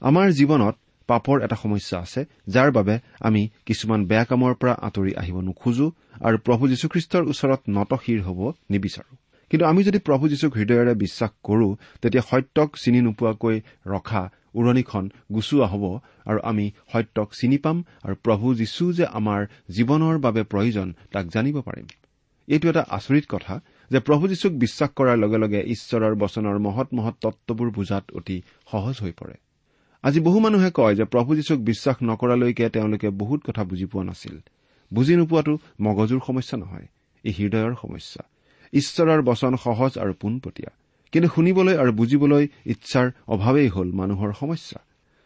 আমাৰ 0.00 0.26
জীৱনত 0.30 0.76
পাপৰ 1.08 1.36
এটা 1.46 1.56
সমস্যা 1.56 1.96
আছে 2.04 2.20
যাৰ 2.48 2.68
বাবে 2.72 2.94
আমি 3.20 3.42
কিছুমান 3.66 4.00
বেয়া 4.10 4.24
কামৰ 4.24 4.52
পৰা 4.60 4.74
আঁতৰি 4.86 5.12
আহিব 5.20 5.36
নোখোজো 5.40 5.86
আৰু 6.26 6.36
প্ৰভু 6.46 6.62
যীশুখ্ৰীষ্টৰ 6.72 7.22
ওচৰত 7.32 7.60
নতশিৰ 7.76 8.20
হ'ব 8.22 8.40
নিবিচাৰো। 8.70 9.12
কিন্তু 9.50 9.64
আমি 9.66 9.80
যদি 9.84 9.98
প্ৰভু 9.98 10.24
যীশুক 10.28 10.52
হৃদয়েৰে 10.56 10.94
বিশ্বাস 10.94 11.30
কৰো 11.42 11.68
তেতিয়া 12.02 12.24
সত্যক 12.30 12.68
চিনি 12.82 13.00
নোপোৱাকৈ 13.00 13.56
ৰখা 13.86 14.22
উৰণিখন 14.54 15.04
গুচোৱা 15.34 15.66
হ'ব 15.72 15.84
আৰু 16.26 16.38
আমি 16.50 16.66
সত্যক 16.92 17.28
চিনি 17.40 17.58
পাম 17.64 17.76
আৰু 18.04 18.14
প্ৰভু 18.24 18.46
যীশু 18.54 18.84
যে 18.92 19.04
আমাৰ 19.18 19.40
জীৱনৰ 19.76 20.16
বাবে 20.18 20.42
প্ৰয়োজন 20.42 20.88
তাক 21.12 21.24
জানিব 21.34 21.56
পাৰিম। 21.60 21.86
এইটো 22.48 22.66
এটা 22.68 22.82
আচৰিত 22.90 23.24
কথা 23.28 23.54
যে 23.90 23.98
প্ৰভু 24.00 24.24
যীশুক 24.28 24.52
বিশ্বাস 24.52 24.90
কৰাৰ 24.96 25.16
লগে 25.16 25.38
লগে 25.38 25.60
ঈশ্বৰৰ 25.74 26.14
বচনৰ 26.14 26.56
মহৎ 26.58 26.88
মহৎ 26.92 27.14
তত্ববোৰ 27.20 27.68
বুজাত 27.70 28.04
অতি 28.12 28.36
সহজ 28.70 28.96
হৈ 29.02 29.12
পৰে। 29.20 29.36
আজি 30.02 30.20
বহু 30.20 30.40
মানুহে 30.40 30.70
কয় 30.74 30.94
যে 30.94 31.04
প্ৰভু 31.04 31.34
যীশুক 31.34 31.60
বিশ্বাস 31.60 31.96
নকৰালৈকে 32.02 32.68
তেওঁলোকে 32.68 33.10
বহুত 33.10 33.40
কথা 33.46 33.64
বুজি 33.64 33.86
পোৱা 33.86 34.04
নাছিল। 34.04 34.38
বুজি 34.94 35.16
নোপোৱাটো 35.16 35.58
মগজুৰ 35.80 36.20
সমস্যা 36.26 36.58
নহয় 36.58 36.86
ই 37.24 37.30
হৃদয়ৰ 37.30 37.74
সমস্যা। 37.82 38.22
ঈশ্বৰৰ 38.72 39.22
বচন 39.22 39.56
সহজ 39.56 39.98
আৰু 39.98 40.12
পোনপটীয়া। 40.12 40.70
কিন্তু 41.12 41.28
শুনিবলৈ 41.34 41.76
আৰু 41.76 41.92
বুজিবলৈ 41.92 42.48
ইচ্ছাৰ 42.66 43.10
অভাৱেই 43.26 43.68
হ'ল 43.68 43.92
মানুহৰ 43.92 44.32
সমস্যা। 44.40 44.80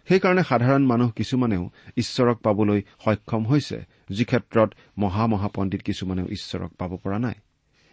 সেইকাৰণে 0.09 0.43
সাধাৰণ 0.43 0.87
মানুহ 0.87 1.11
কিছুমানেও 1.11 1.71
ঈশ্বৰক 1.97 2.39
পাবলৈ 2.39 2.83
সক্ষম 3.05 3.47
হৈছে 3.47 3.81
যি 4.13 4.25
ক্ষেত্ৰত 4.25 4.73
মহা 4.99 5.27
মহা 5.27 5.49
পণ্ডিত 5.49 5.83
কিছুমানেও 5.83 6.27
ঈশ্বৰক 6.27 6.73
পাব 6.73 6.97
পৰা 6.97 7.19
নাই। 7.19 7.35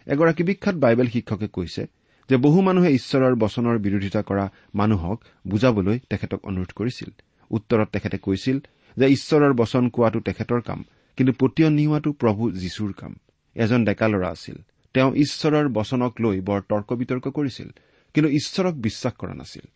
এগৰাকী 0.06 0.42
বিখ্যাত 0.42 0.74
বাইবেল 0.74 1.06
শিক্ষকে 1.06 1.48
কৈছে 1.48 1.86
যে 2.30 2.36
বহু 2.36 2.62
মানুহে 2.62 2.94
ঈশ্বৰৰ 2.94 3.34
বচনৰ 3.34 3.78
বিৰোধিতা 3.78 4.22
কৰা 4.22 4.50
মানুহক 4.74 5.22
বুজাবলৈ 5.48 5.98
তেখেতক 5.98 6.44
অনুৰোধ 6.44 6.72
কৰিছিল। 6.72 7.10
উত্তৰত 7.50 7.88
তেখেতে 7.88 8.18
কৈছিল 8.18 8.58
যে 8.96 9.06
ঈশ্বৰৰ 9.08 9.52
বচন 9.52 9.88
কোৱাটো 9.88 10.20
তেখেতৰ 10.20 10.60
কাম 10.60 10.84
কিন্তু 11.16 11.32
পতিয়ন 11.40 11.72
নিওৱাটো 11.72 12.12
প্ৰভু 12.12 12.50
যীশুৰ 12.50 12.92
কাম। 12.92 13.14
এজন 13.54 13.84
ডেকা 13.84 14.08
ল'ৰা 14.08 14.28
আছিল। 14.28 14.54
তেওঁ 14.94 15.14
ঈশ্বৰৰ 15.14 15.68
বচনক 15.68 16.20
লৈ 16.20 16.40
বৰ 16.40 16.60
তৰ্ক 16.68 16.92
বিতৰ্ক 16.92 17.28
কৰিছিল 17.28 17.68
কিন্তু 18.14 18.30
ঈশ্বৰক 18.30 18.74
বিশ্বাস 18.74 19.12
কৰা 19.12 19.34
নাছিল। 19.34 19.66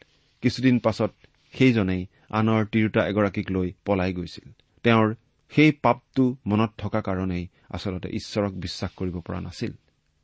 কিছুদিন 0.43 0.79
পাছত 0.79 1.11
সেইজনেই 1.53 2.07
আনৰ 2.31 2.67
তিৰোতা 2.67 3.09
এগৰাকীক 3.09 3.51
লৈ 3.51 3.73
পলাই 3.85 4.13
গৈছিল। 4.13 4.53
তেওঁৰ 4.83 5.15
সেই 5.51 5.73
পাপটো 5.73 6.37
মনত 6.47 6.71
থকা 6.79 7.01
কাৰণেই 7.01 7.49
আচলতে 7.71 8.09
ঈশ্বৰক 8.09 8.53
বিশ্বাস 8.53 8.91
কৰিব 8.97 9.21
পৰা 9.21 9.41
নাছিল। 9.41 9.73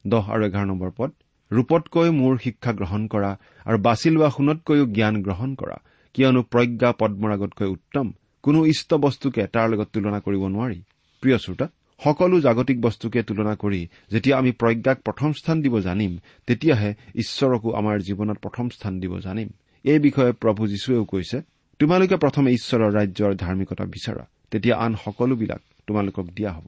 দহ 0.07 0.31
আৰু 0.31 0.47
এঘাৰ 0.47 0.67
নম্বৰ 0.67 0.91
পদ। 0.97 1.11
ৰূপতকৈ 1.50 2.09
মোৰ 2.21 2.33
শিক্ষা 2.45 2.73
গ্ৰহণ 2.78 3.02
কৰা 3.12 3.30
আৰু 3.69 3.78
বাছি 3.87 4.09
লোৱা 4.14 4.28
সোণতকৈও 4.37 4.85
জ্ঞান 4.97 5.14
গ্ৰহণ 5.26 5.50
কৰা। 5.61 5.76
কিয়নো 6.14 6.40
প্ৰজ্ঞা 6.52 6.90
পদ্মৰাগতকৈ 7.00 7.69
উত্তম। 7.76 8.07
কোনো 8.45 8.59
ইষ্ট 8.73 8.90
বস্তুকে 9.04 9.42
তাৰ 9.54 9.66
লগত 9.73 9.88
তুলনা 9.95 10.19
কৰিব 10.26 10.42
নোৱাৰি। 10.54 10.78
প্ৰিয় 11.23 11.38
শ্ৰোতা 11.45 11.66
সকলো 12.00 12.37
জাগতিক 12.40 12.78
বস্তুকে 12.87 13.21
তুলনা 13.28 13.54
কৰি 13.62 13.80
যেতিয়া 14.12 14.35
আমি 14.40 14.50
প্ৰজ্ঞাক 14.61 14.99
প্ৰথম 15.07 15.30
স্থান 15.40 15.57
দিব 15.64 15.75
জানিম 15.87 16.12
তেতিয়াহে 16.47 16.90
ঈশ্বৰকো 17.23 17.69
আমাৰ 17.80 17.97
জীৱনত 18.09 18.38
প্ৰথম 18.45 18.66
স্থান 18.76 18.92
দিব 19.02 19.12
জানিম। 19.26 19.49
এই 19.85 19.99
বিষয়ে 20.07 20.33
প্ৰভু 20.42 20.62
যীশুৱেও 20.73 21.04
কৈছে 21.12 21.37
তোমালোকে 21.80 22.16
প্ৰথমে 22.25 22.50
ঈশ্বৰৰ 22.59 22.90
ৰাজ্যৰ 22.99 23.33
ধাৰ্মিকতা 23.42 23.85
বিচাৰা 23.95 24.25
তেতিয়া 24.50 24.75
আন 24.85 24.92
সকলোবিলাক 25.04 25.61
তোমালোকক 25.87 26.26
দিয়া 26.37 26.50
হ'ব। 26.57 26.66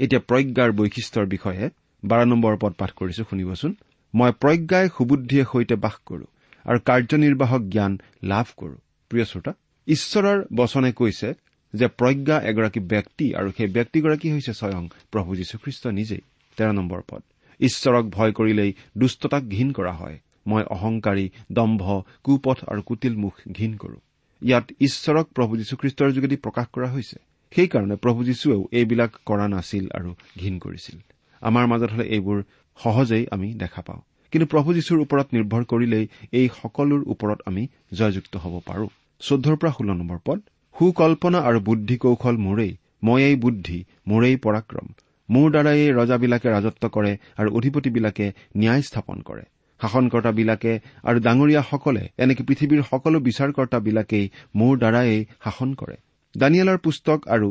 এতিয়া 0.00 0.20
প্ৰজ্ঞাৰ 0.28 0.70
বৈশিষ্ট্যৰ 0.78 1.26
বিষয়ে 1.34 1.64
বাৰ 2.02 2.22
নম্বৰ 2.32 2.54
পদ 2.62 2.72
পাঠ 2.80 2.90
কৰিছো 2.98 3.22
শুনিবচোন। 3.30 3.72
মই 4.14 4.30
প্ৰজ্ঞাই 4.40 4.88
সুবুদ্ধিয়ে 4.98 5.44
সৈতে 5.52 5.74
বাস 5.74 5.96
কৰো 6.06 6.26
আৰু 6.64 6.78
কাৰ্যনিৰ্বাহক 6.84 7.62
জ্ঞান 7.62 7.92
লাভ 8.22 8.46
কৰো। 8.56 8.76
প্ৰিয় 9.10 9.24
শ্ৰোতা 9.24 9.52
ঈশ্বৰৰ 9.86 10.38
বচনে 10.54 10.92
কৈছে 10.92 11.28
যে 11.74 11.86
প্ৰজ্ঞা 11.88 12.36
এগৰাকী 12.40 12.80
ব্যক্তি 12.80 13.26
আৰু 13.34 13.48
সেই 13.56 13.66
ব্যক্তিগৰাকী 13.66 14.28
হৈছে 14.32 14.52
স্বয়ং 14.52 14.88
প্ৰভু 15.12 15.30
যীশুখ্ৰীষ্ট 15.36 15.86
নিজেই। 15.86 16.22
তেৰ 16.56 16.72
নম্বৰ 16.72 17.00
পদ 17.08 17.22
ঈশ্বৰক 17.60 18.04
ভয় 18.10 18.32
কৰিলেই 18.32 18.72
দুষ্টতাক 18.98 19.42
ঘীন 19.44 19.72
কৰা 19.72 19.92
হয়। 19.92 20.18
মই 20.46 20.62
অহংকাৰী 20.70 21.30
দম্ভ 21.52 21.82
কুপথ 22.24 22.58
আৰু 22.68 22.82
কুটিল 22.82 23.16
মুখ 23.16 23.34
ঘীন 23.52 23.76
কৰো। 23.76 23.98
ইয়াত 24.42 24.66
ঈশ্বৰক 24.80 25.26
প্ৰভু 25.36 25.56
যীশুখ্ৰীষ্টৰ 25.56 26.10
যোগেদি 26.12 26.36
প্ৰকাশ 26.36 26.66
কৰা 26.72 26.88
হৈছে। 26.90 27.18
সেইকাৰণে 27.52 27.96
প্ৰভু 27.96 28.24
যীশুৱেও 28.24 28.68
এইবিলাক 28.72 29.10
কৰা 29.26 29.48
নাছিল 29.48 29.84
আৰু 29.94 30.10
ঘীন 30.38 30.58
কৰিছিল। 30.58 30.98
আমাৰ 31.40 31.66
মাজত 31.66 31.90
হলে 31.92 32.04
এইবোৰ 32.04 32.42
সহজেই 32.78 33.24
আমি 33.30 33.48
দেখা 33.54 33.82
পাওঁ। 33.82 34.00
কিন্তু 34.32 34.46
প্ৰভু 34.46 34.68
যীশুৰ 34.74 34.98
ওপৰত 35.00 35.26
নিৰ্ভৰ 35.32 35.62
কৰিলেই 35.64 36.04
এই 36.32 36.46
সকলোৰ 36.62 37.02
ওপৰত 37.06 37.38
আমি 37.46 37.62
জয়যুক্ত 37.92 38.34
হ'ব 38.36 38.54
পাৰো। 38.66 38.86
চৈধ্যৰ 39.20 39.56
পৰা 39.56 39.70
ষোল্ল 39.70 39.90
নম্বৰ 39.90 40.18
পদ 40.26 40.38
সুকল্পনা 40.74 41.38
আৰু 41.38 41.58
বুদ্ধি 41.60 41.96
কৌশল 41.96 42.36
মোৰেই 42.36 42.72
ময়েই 43.04 43.36
বুদ্ধি 43.36 43.78
মোৰেই 44.08 44.36
পৰাক্ৰম। 44.36 44.86
মোৰ 45.28 45.50
দ্বাৰাই 45.50 45.78
এই 45.80 45.90
ৰজাবিলাকে 45.92 46.48
ৰাজত্ব 46.50 46.84
কৰে 46.88 47.12
আৰু 47.36 47.48
অধিপতিবিলাকে 47.56 48.26
ন্যায় 48.56 48.82
স্থাপন 48.82 49.18
কৰে। 49.22 49.44
শাসনকৰ্তাবিলাকে 49.80 50.72
আৰু 51.02 51.18
ডাঙৰীয়াসকলে 51.20 52.02
এনেকে 52.18 52.42
পৃথিৱীৰ 52.44 52.82
সকলো 52.82 53.18
বিচাৰকৰ্তাবিলাকেই 53.20 54.30
মোৰ 54.56 54.78
দ্বাৰাই 54.78 55.24
শাসন 55.44 55.70
কৰে। 55.74 55.96
দানিয়েলৰ 56.36 56.78
পুস্তক 56.78 57.28
আৰু 57.28 57.48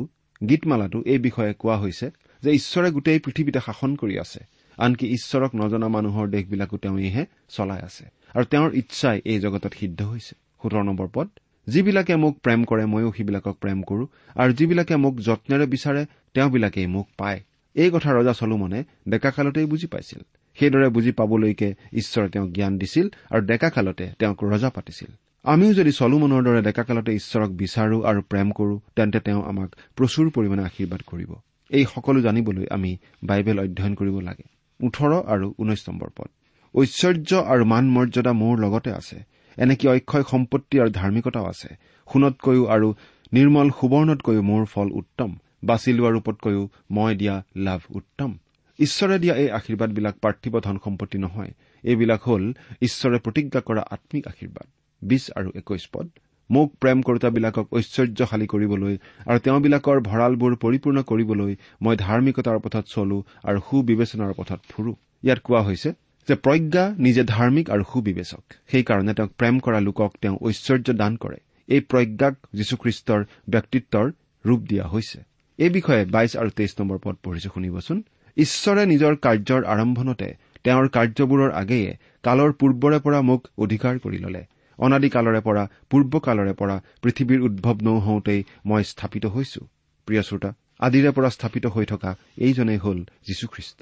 গীতমালাটো 0.50 1.00
এই 1.06 1.18
বিষয়ে 1.18 1.54
কোৱা 1.54 1.78
হৈছে 1.78 2.08
যে 2.44 2.50
ঈশ্বৰে 2.52 2.92
গোটেই 2.92 3.20
পৃথিৱীতে 3.20 3.60
শাসন 3.66 3.96
কৰি 3.96 4.16
আছে। 4.20 4.40
আনকি 4.79 5.05
ঈশ্বৰক 5.07 5.51
নজনা 5.55 5.88
মানুহৰ 5.88 6.25
দেশবিলাকো 6.27 6.77
তেওঁইহে 6.77 7.25
চলাই 7.50 7.81
আছে। 7.81 8.05
আৰু 8.36 8.45
তেওঁৰ 8.45 8.71
ইচ্ছাই 8.74 9.21
এই 9.25 9.39
জগতত 9.39 9.74
সিদ্ধ 9.79 10.01
হৈছে। 10.01 10.33
সোতৰ 10.63 10.83
নম্বৰ 10.83 11.07
পদ 11.13 11.27
যিবিলাকে 11.67 12.15
মোক 12.15 12.33
প্ৰেম 12.39 12.63
কৰে 12.63 12.86
ময়ো 12.86 13.09
সেইবিলাকক 13.17 13.55
প্ৰেম 13.62 13.81
কৰো। 13.81 14.07
আৰু 14.36 14.51
যিবিলাকে 14.53 14.95
মোক 14.95 15.15
যত্নেৰে 15.17 15.65
বিচাৰে 15.65 16.05
তেওঁবিলাকেই 16.33 16.88
মোক 16.88 17.07
পায়। 17.17 17.39
এই 17.75 17.89
কথা 17.93 18.09
ৰজা 18.13 18.33
চলোমনে 18.33 18.83
ডেকাকালতেই 19.09 19.65
বুজি 19.65 19.88
পাইছিল। 19.88 20.21
সেইদৰে 20.59 20.89
বুজি 20.89 21.12
পাবলৈকে 21.12 21.69
ঈশ্বৰে 21.93 22.29
তেওঁক 22.29 22.51
জ্ঞান 22.51 22.77
দিছিল 22.77 23.09
আৰু 23.29 23.41
ডেকাকালতে 23.41 24.05
তেওঁক 24.19 24.43
ৰজা 24.43 24.69
পাতিছিল। 24.69 25.12
আমিও 25.43 25.74
যদি 25.74 25.91
চলোমনৰ 25.91 26.43
দৰে 26.43 26.62
ডেকাকালতে 26.62 27.12
ঈশ্বৰক 27.15 27.50
বিচাৰো 27.51 27.98
আৰু 28.01 28.21
প্ৰেম 28.21 28.51
কৰো 28.51 28.79
তেন্তে 28.95 29.19
তেওঁ 29.19 29.41
আমাক 29.43 29.69
প্ৰচুৰ 29.95 30.29
পৰিমাণে 30.29 30.63
আশীৰ্বাদ 30.63 31.01
কৰিব। 31.01 31.31
এই 31.69 31.86
সকলো 31.86 32.21
জানিবলৈ 32.21 32.65
আমি 32.69 32.98
বাইবেল 33.24 33.59
অধ্যয়ন 33.59 33.93
কৰিব 33.95 34.19
লাগে। 34.19 34.59
ওঠৰ 34.83 35.12
আৰু 35.27 35.53
ঊনৈশ 35.59 35.89
নম্বৰ 35.89 36.09
পদ। 36.15 36.29
ঐশ্বৰ্য 36.75 37.36
আৰু 37.36 37.65
মান 37.65 37.89
মৰ্যাদা 37.89 38.33
মোৰ 38.33 38.59
লগতে 38.59 38.91
আছে। 38.91 39.24
এনেকে 39.57 39.88
অক্ষয় 39.89 40.24
সম্পত্তি 40.24 40.79
আৰু 40.79 40.89
ধাৰ্মিকতাও 40.89 41.45
আছে। 41.45 41.75
সোণতকৈও 42.13 42.65
আৰু 42.65 42.93
নিৰ্মল 43.33 43.69
সুবৰ্ণতকৈও 43.69 44.41
মোৰ 44.41 44.65
ফল 44.65 44.91
উত্তম। 44.91 45.38
বাছি 45.63 45.93
লোৱা 45.93 46.09
ৰূপতকৈও 46.09 46.69
মই 46.91 47.15
দিয়া 47.15 47.43
লাভ 47.55 47.81
উত্তম। 47.89 48.38
ঈশ্বৰে 48.79 49.19
দিয়া 49.19 49.36
এই 49.36 49.50
আশীৰ্বাদবিলাক 49.50 50.15
পাৰ্থিৱ 50.21 50.62
ধন 50.62 50.77
সম্পত্তি 50.83 51.17
নহয়। 51.17 51.51
এইবিলাক 51.83 52.21
হ'ল 52.24 52.53
ঈশ্বৰে 52.81 53.17
প্ৰতিজ্ঞা 53.19 53.62
কৰা 53.62 53.81
আম্মিক 53.81 54.27
আশীৰ্বাদ। 54.27 54.67
বিশ 55.01 55.31
আৰু 55.36 55.51
একৈশ 55.55 55.89
পদ। 55.93 56.09
মোক 56.50 56.68
প্ৰেম 56.82 57.01
কৰোতাবিলাকক 57.08 57.65
ঐশ্বৰ্যশালী 57.77 58.46
কৰিবলৈ 58.53 58.96
আৰু 59.29 59.39
তেওঁবিলাকৰ 59.46 59.98
ভঁৰালবোৰ 60.10 60.53
পৰিপূৰ্ণ 60.63 60.98
কৰিবলৈ 61.10 61.51
মই 61.84 61.96
ধাৰ্মিকতাৰ 62.06 62.58
পথত 62.65 62.86
চলো 62.96 63.18
আৰু 63.50 63.60
সুবিবেচনাৰ 63.70 64.32
পথত 64.39 64.60
ফুৰো। 64.72 64.91
ইয়াত 65.25 65.39
কোৱা 65.46 65.62
হৈছে 65.62 65.89
যে 66.27 66.36
প্ৰজ্ঞা 66.46 66.84
নিজে 67.06 67.24
ধাৰ্মিক 67.34 67.65
আৰু 67.70 67.84
সুবিবেচক। 67.94 68.44
সেইকাৰণে 68.72 69.13
তেওঁক 69.13 69.32
প্ৰেম 69.39 69.56
কৰা 69.65 69.79
লোকক 69.88 70.12
তেওঁ 70.22 70.36
ঐশ্বৰ্য 70.48 70.88
দান 71.01 71.13
কৰে। 71.24 71.38
এই 71.70 71.82
প্ৰজ্ঞাক 71.91 72.36
যীশুখ্ৰীষ্টৰ 72.58 73.22
ব্যক্তিত্বৰ 73.50 74.06
ৰূপ 74.46 74.62
দিয়া 74.70 74.86
হৈছে। 74.88 75.20
এই 75.60 75.70
বিষয়ে 75.70 76.03
বাইশ 76.06 76.32
আৰু 76.41 76.50
তেইছ 76.58 76.72
নম্বৰ 76.79 76.98
পদ 77.03 77.15
পঢ়িছো 77.24 77.50
শুনিবচোন। 77.53 77.98
ঈশ্বৰে 78.38 78.84
নিজৰ 78.86 79.13
কাৰ্যৰ 79.25 79.62
আৰম্ভণতে 79.74 80.29
তেওঁৰ 80.63 80.88
কাৰ্যবোৰৰ 80.96 81.51
আগেয়ে 81.62 81.91
কালৰ 82.24 82.51
পূৰ্বৰে 82.60 82.98
পৰা 83.06 83.20
মোক 83.29 83.41
অধিকাৰ 83.58 83.96
কৰি 84.00 84.18
ললে। 84.25 84.41
অনাদিকালৰে 84.79 85.41
পৰা 85.41 85.63
পূৰ্বকালৰে 85.89 86.53
পৰা 86.53 86.75
পৃথিৱীৰ 87.01 87.41
উদ্ভৱ 87.41 87.77
নহওঁতেই 87.81 88.43
মই 88.65 88.83
স্থাপিত 88.83 89.25
হৈছো। 89.25 89.62
প্ৰিয় 90.07 90.21
শ্ৰোতা 90.21 90.50
আদিৰে 90.79 91.12
পৰা 91.12 91.29
স্থাপিত 91.29 91.65
হৈ 91.65 91.86
থকা 91.86 92.12
এইজনেই 92.38 92.77
হ'ল 92.77 93.00
যীশুখ্ৰীষ্ট। 93.27 93.79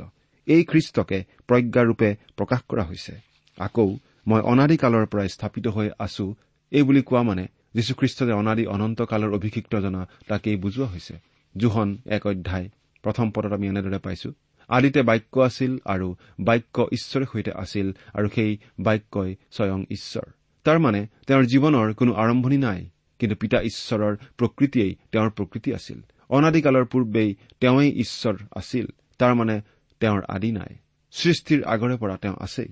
এই 0.47 0.63
খ্ৰীষ্টকে 0.63 1.23
প্ৰজ্ঞাৰূপে 1.47 2.09
প্ৰকাশ 2.37 2.61
কৰা 2.69 2.83
হৈছে। 2.83 3.13
আকৌ 3.57 3.87
মই 4.27 4.41
অনাদিকালৰ 4.41 5.05
পৰাই 5.05 5.29
স্থাপিত 5.29 5.67
হৈ 5.67 5.89
আছো 5.99 6.35
এই 6.71 6.83
বুলি 6.83 7.01
কোৱা 7.01 7.21
মানে 7.23 7.47
যীশুখ্ৰীষ্ট 7.73 8.23
যে 8.23 8.31
অনাদি 8.31 8.65
অনন্ত 8.65 9.01
কালৰ 9.01 9.31
অভিষিক্ত 9.33 9.73
জনা 9.75 10.01
তাকেই 10.27 10.55
বুজোৱা 10.55 10.87
হৈছে। 10.87 11.15
জোহন 11.57 11.97
এক 12.05 12.27
অধ্যায় 12.27 12.69
প্ৰথম 13.03 13.31
পদত 13.31 13.51
আমি 13.53 13.67
এনেদৰে 13.67 13.99
পাইছো 13.99 14.29
আদিতে 14.69 15.01
বাক্য 15.01 15.39
আছিল 15.39 15.77
আৰু 15.85 16.15
বাক্য 16.39 16.87
ঈশ্বৰে 16.91 17.25
সৈতে 17.31 17.51
আছিল 17.51 17.87
আৰু 18.13 18.27
সেই 18.35 18.57
বাক্যই 18.79 19.35
স্বয়ং 19.51 19.85
ঈশ্বৰ। 19.89 20.27
তাৰ 20.67 20.79
মানে 20.79 21.01
তেওঁৰ 21.27 21.43
জীৱনৰ 21.51 21.93
কোনো 21.93 22.11
আৰম্ভণি 22.13 22.57
নাই 22.57 22.79
কিন্তু 23.19 23.35
পিতা 23.35 23.57
ঈশ্বৰৰ 23.61 24.13
প্ৰকৃতিয়েই 24.37 24.95
তেওঁৰ 25.11 25.29
প্ৰকৃতি 25.29 25.69
আছিল। 25.73 25.99
অনাদিকালৰ 26.29 26.85
পূৰ্বেই 26.85 27.29
তেওঁই 27.61 27.89
ঈশ্বৰ 28.03 28.35
আছিল 28.51 28.85
তাৰ 29.19 29.33
মানে 29.35 29.55
তেওঁৰ 30.01 30.21
আদি 30.27 30.51
নাই। 30.51 30.73
সৃষ্টিৰ 31.13 31.63
আগৰে 31.63 31.95
পৰা 31.97 32.15
তেওঁ 32.17 32.35
আছেই। 32.39 32.69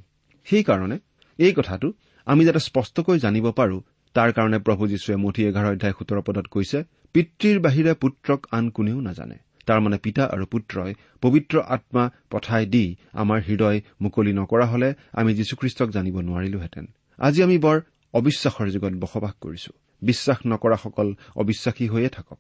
সেইকাৰণে 0.48 0.98
এই 1.40 1.54
কথাটো 1.54 1.88
আমি 2.26 2.46
যাতে 2.46 2.60
স্পষ্টকৈ 2.60 3.18
জানিব 3.20 3.46
পাৰো 3.52 3.78
তাৰ 4.16 4.30
কাৰণে 4.32 4.60
প্ৰভু 4.60 4.88
যীশুৱে 4.88 5.16
মঠি 5.16 5.42
এঘাৰ 5.46 5.66
অধ্যায় 5.66 5.96
সোতৰ 6.00 6.22
পদত 6.22 6.46
কৈছে 6.48 6.84
পিতৃৰ 7.16 7.58
বাহিৰে 7.60 7.94
পুত্ৰক 7.94 8.48
আন 8.52 8.70
কোনেও 8.70 9.00
নাজানে। 9.00 9.38
তাৰমানে 9.68 9.98
পিতা 9.98 10.24
আৰু 10.26 10.46
পুত্ৰই 10.46 10.92
পবিত্ৰ 11.22 11.56
আত্মা 11.68 12.04
পঠাই 12.32 12.66
দি 12.66 12.86
আমাৰ 13.14 13.40
হৃদয় 13.48 13.82
মুকলি 14.02 14.34
নকৰা 14.34 14.66
হলে 14.66 14.90
আমি 15.14 15.32
যীশুখ্ৰীষ্টক 15.34 15.90
জানিব 15.90 16.16
নোৱাৰিলোহেঁতেন। 16.20 16.86
আজি 17.18 17.44
আমি 17.44 17.58
বৰ 17.58 17.82
অবিশ্বাসৰ 18.14 18.70
যুগত 18.70 18.94
বসবাস 18.94 19.34
কৰিছো। 19.42 19.72
বিশ্বাস 20.02 20.38
নকৰাসকল 20.48 21.16
অবিশ্বাসী 21.36 21.88
হৈয়ে 21.88 22.10
থাকক। 22.10 22.40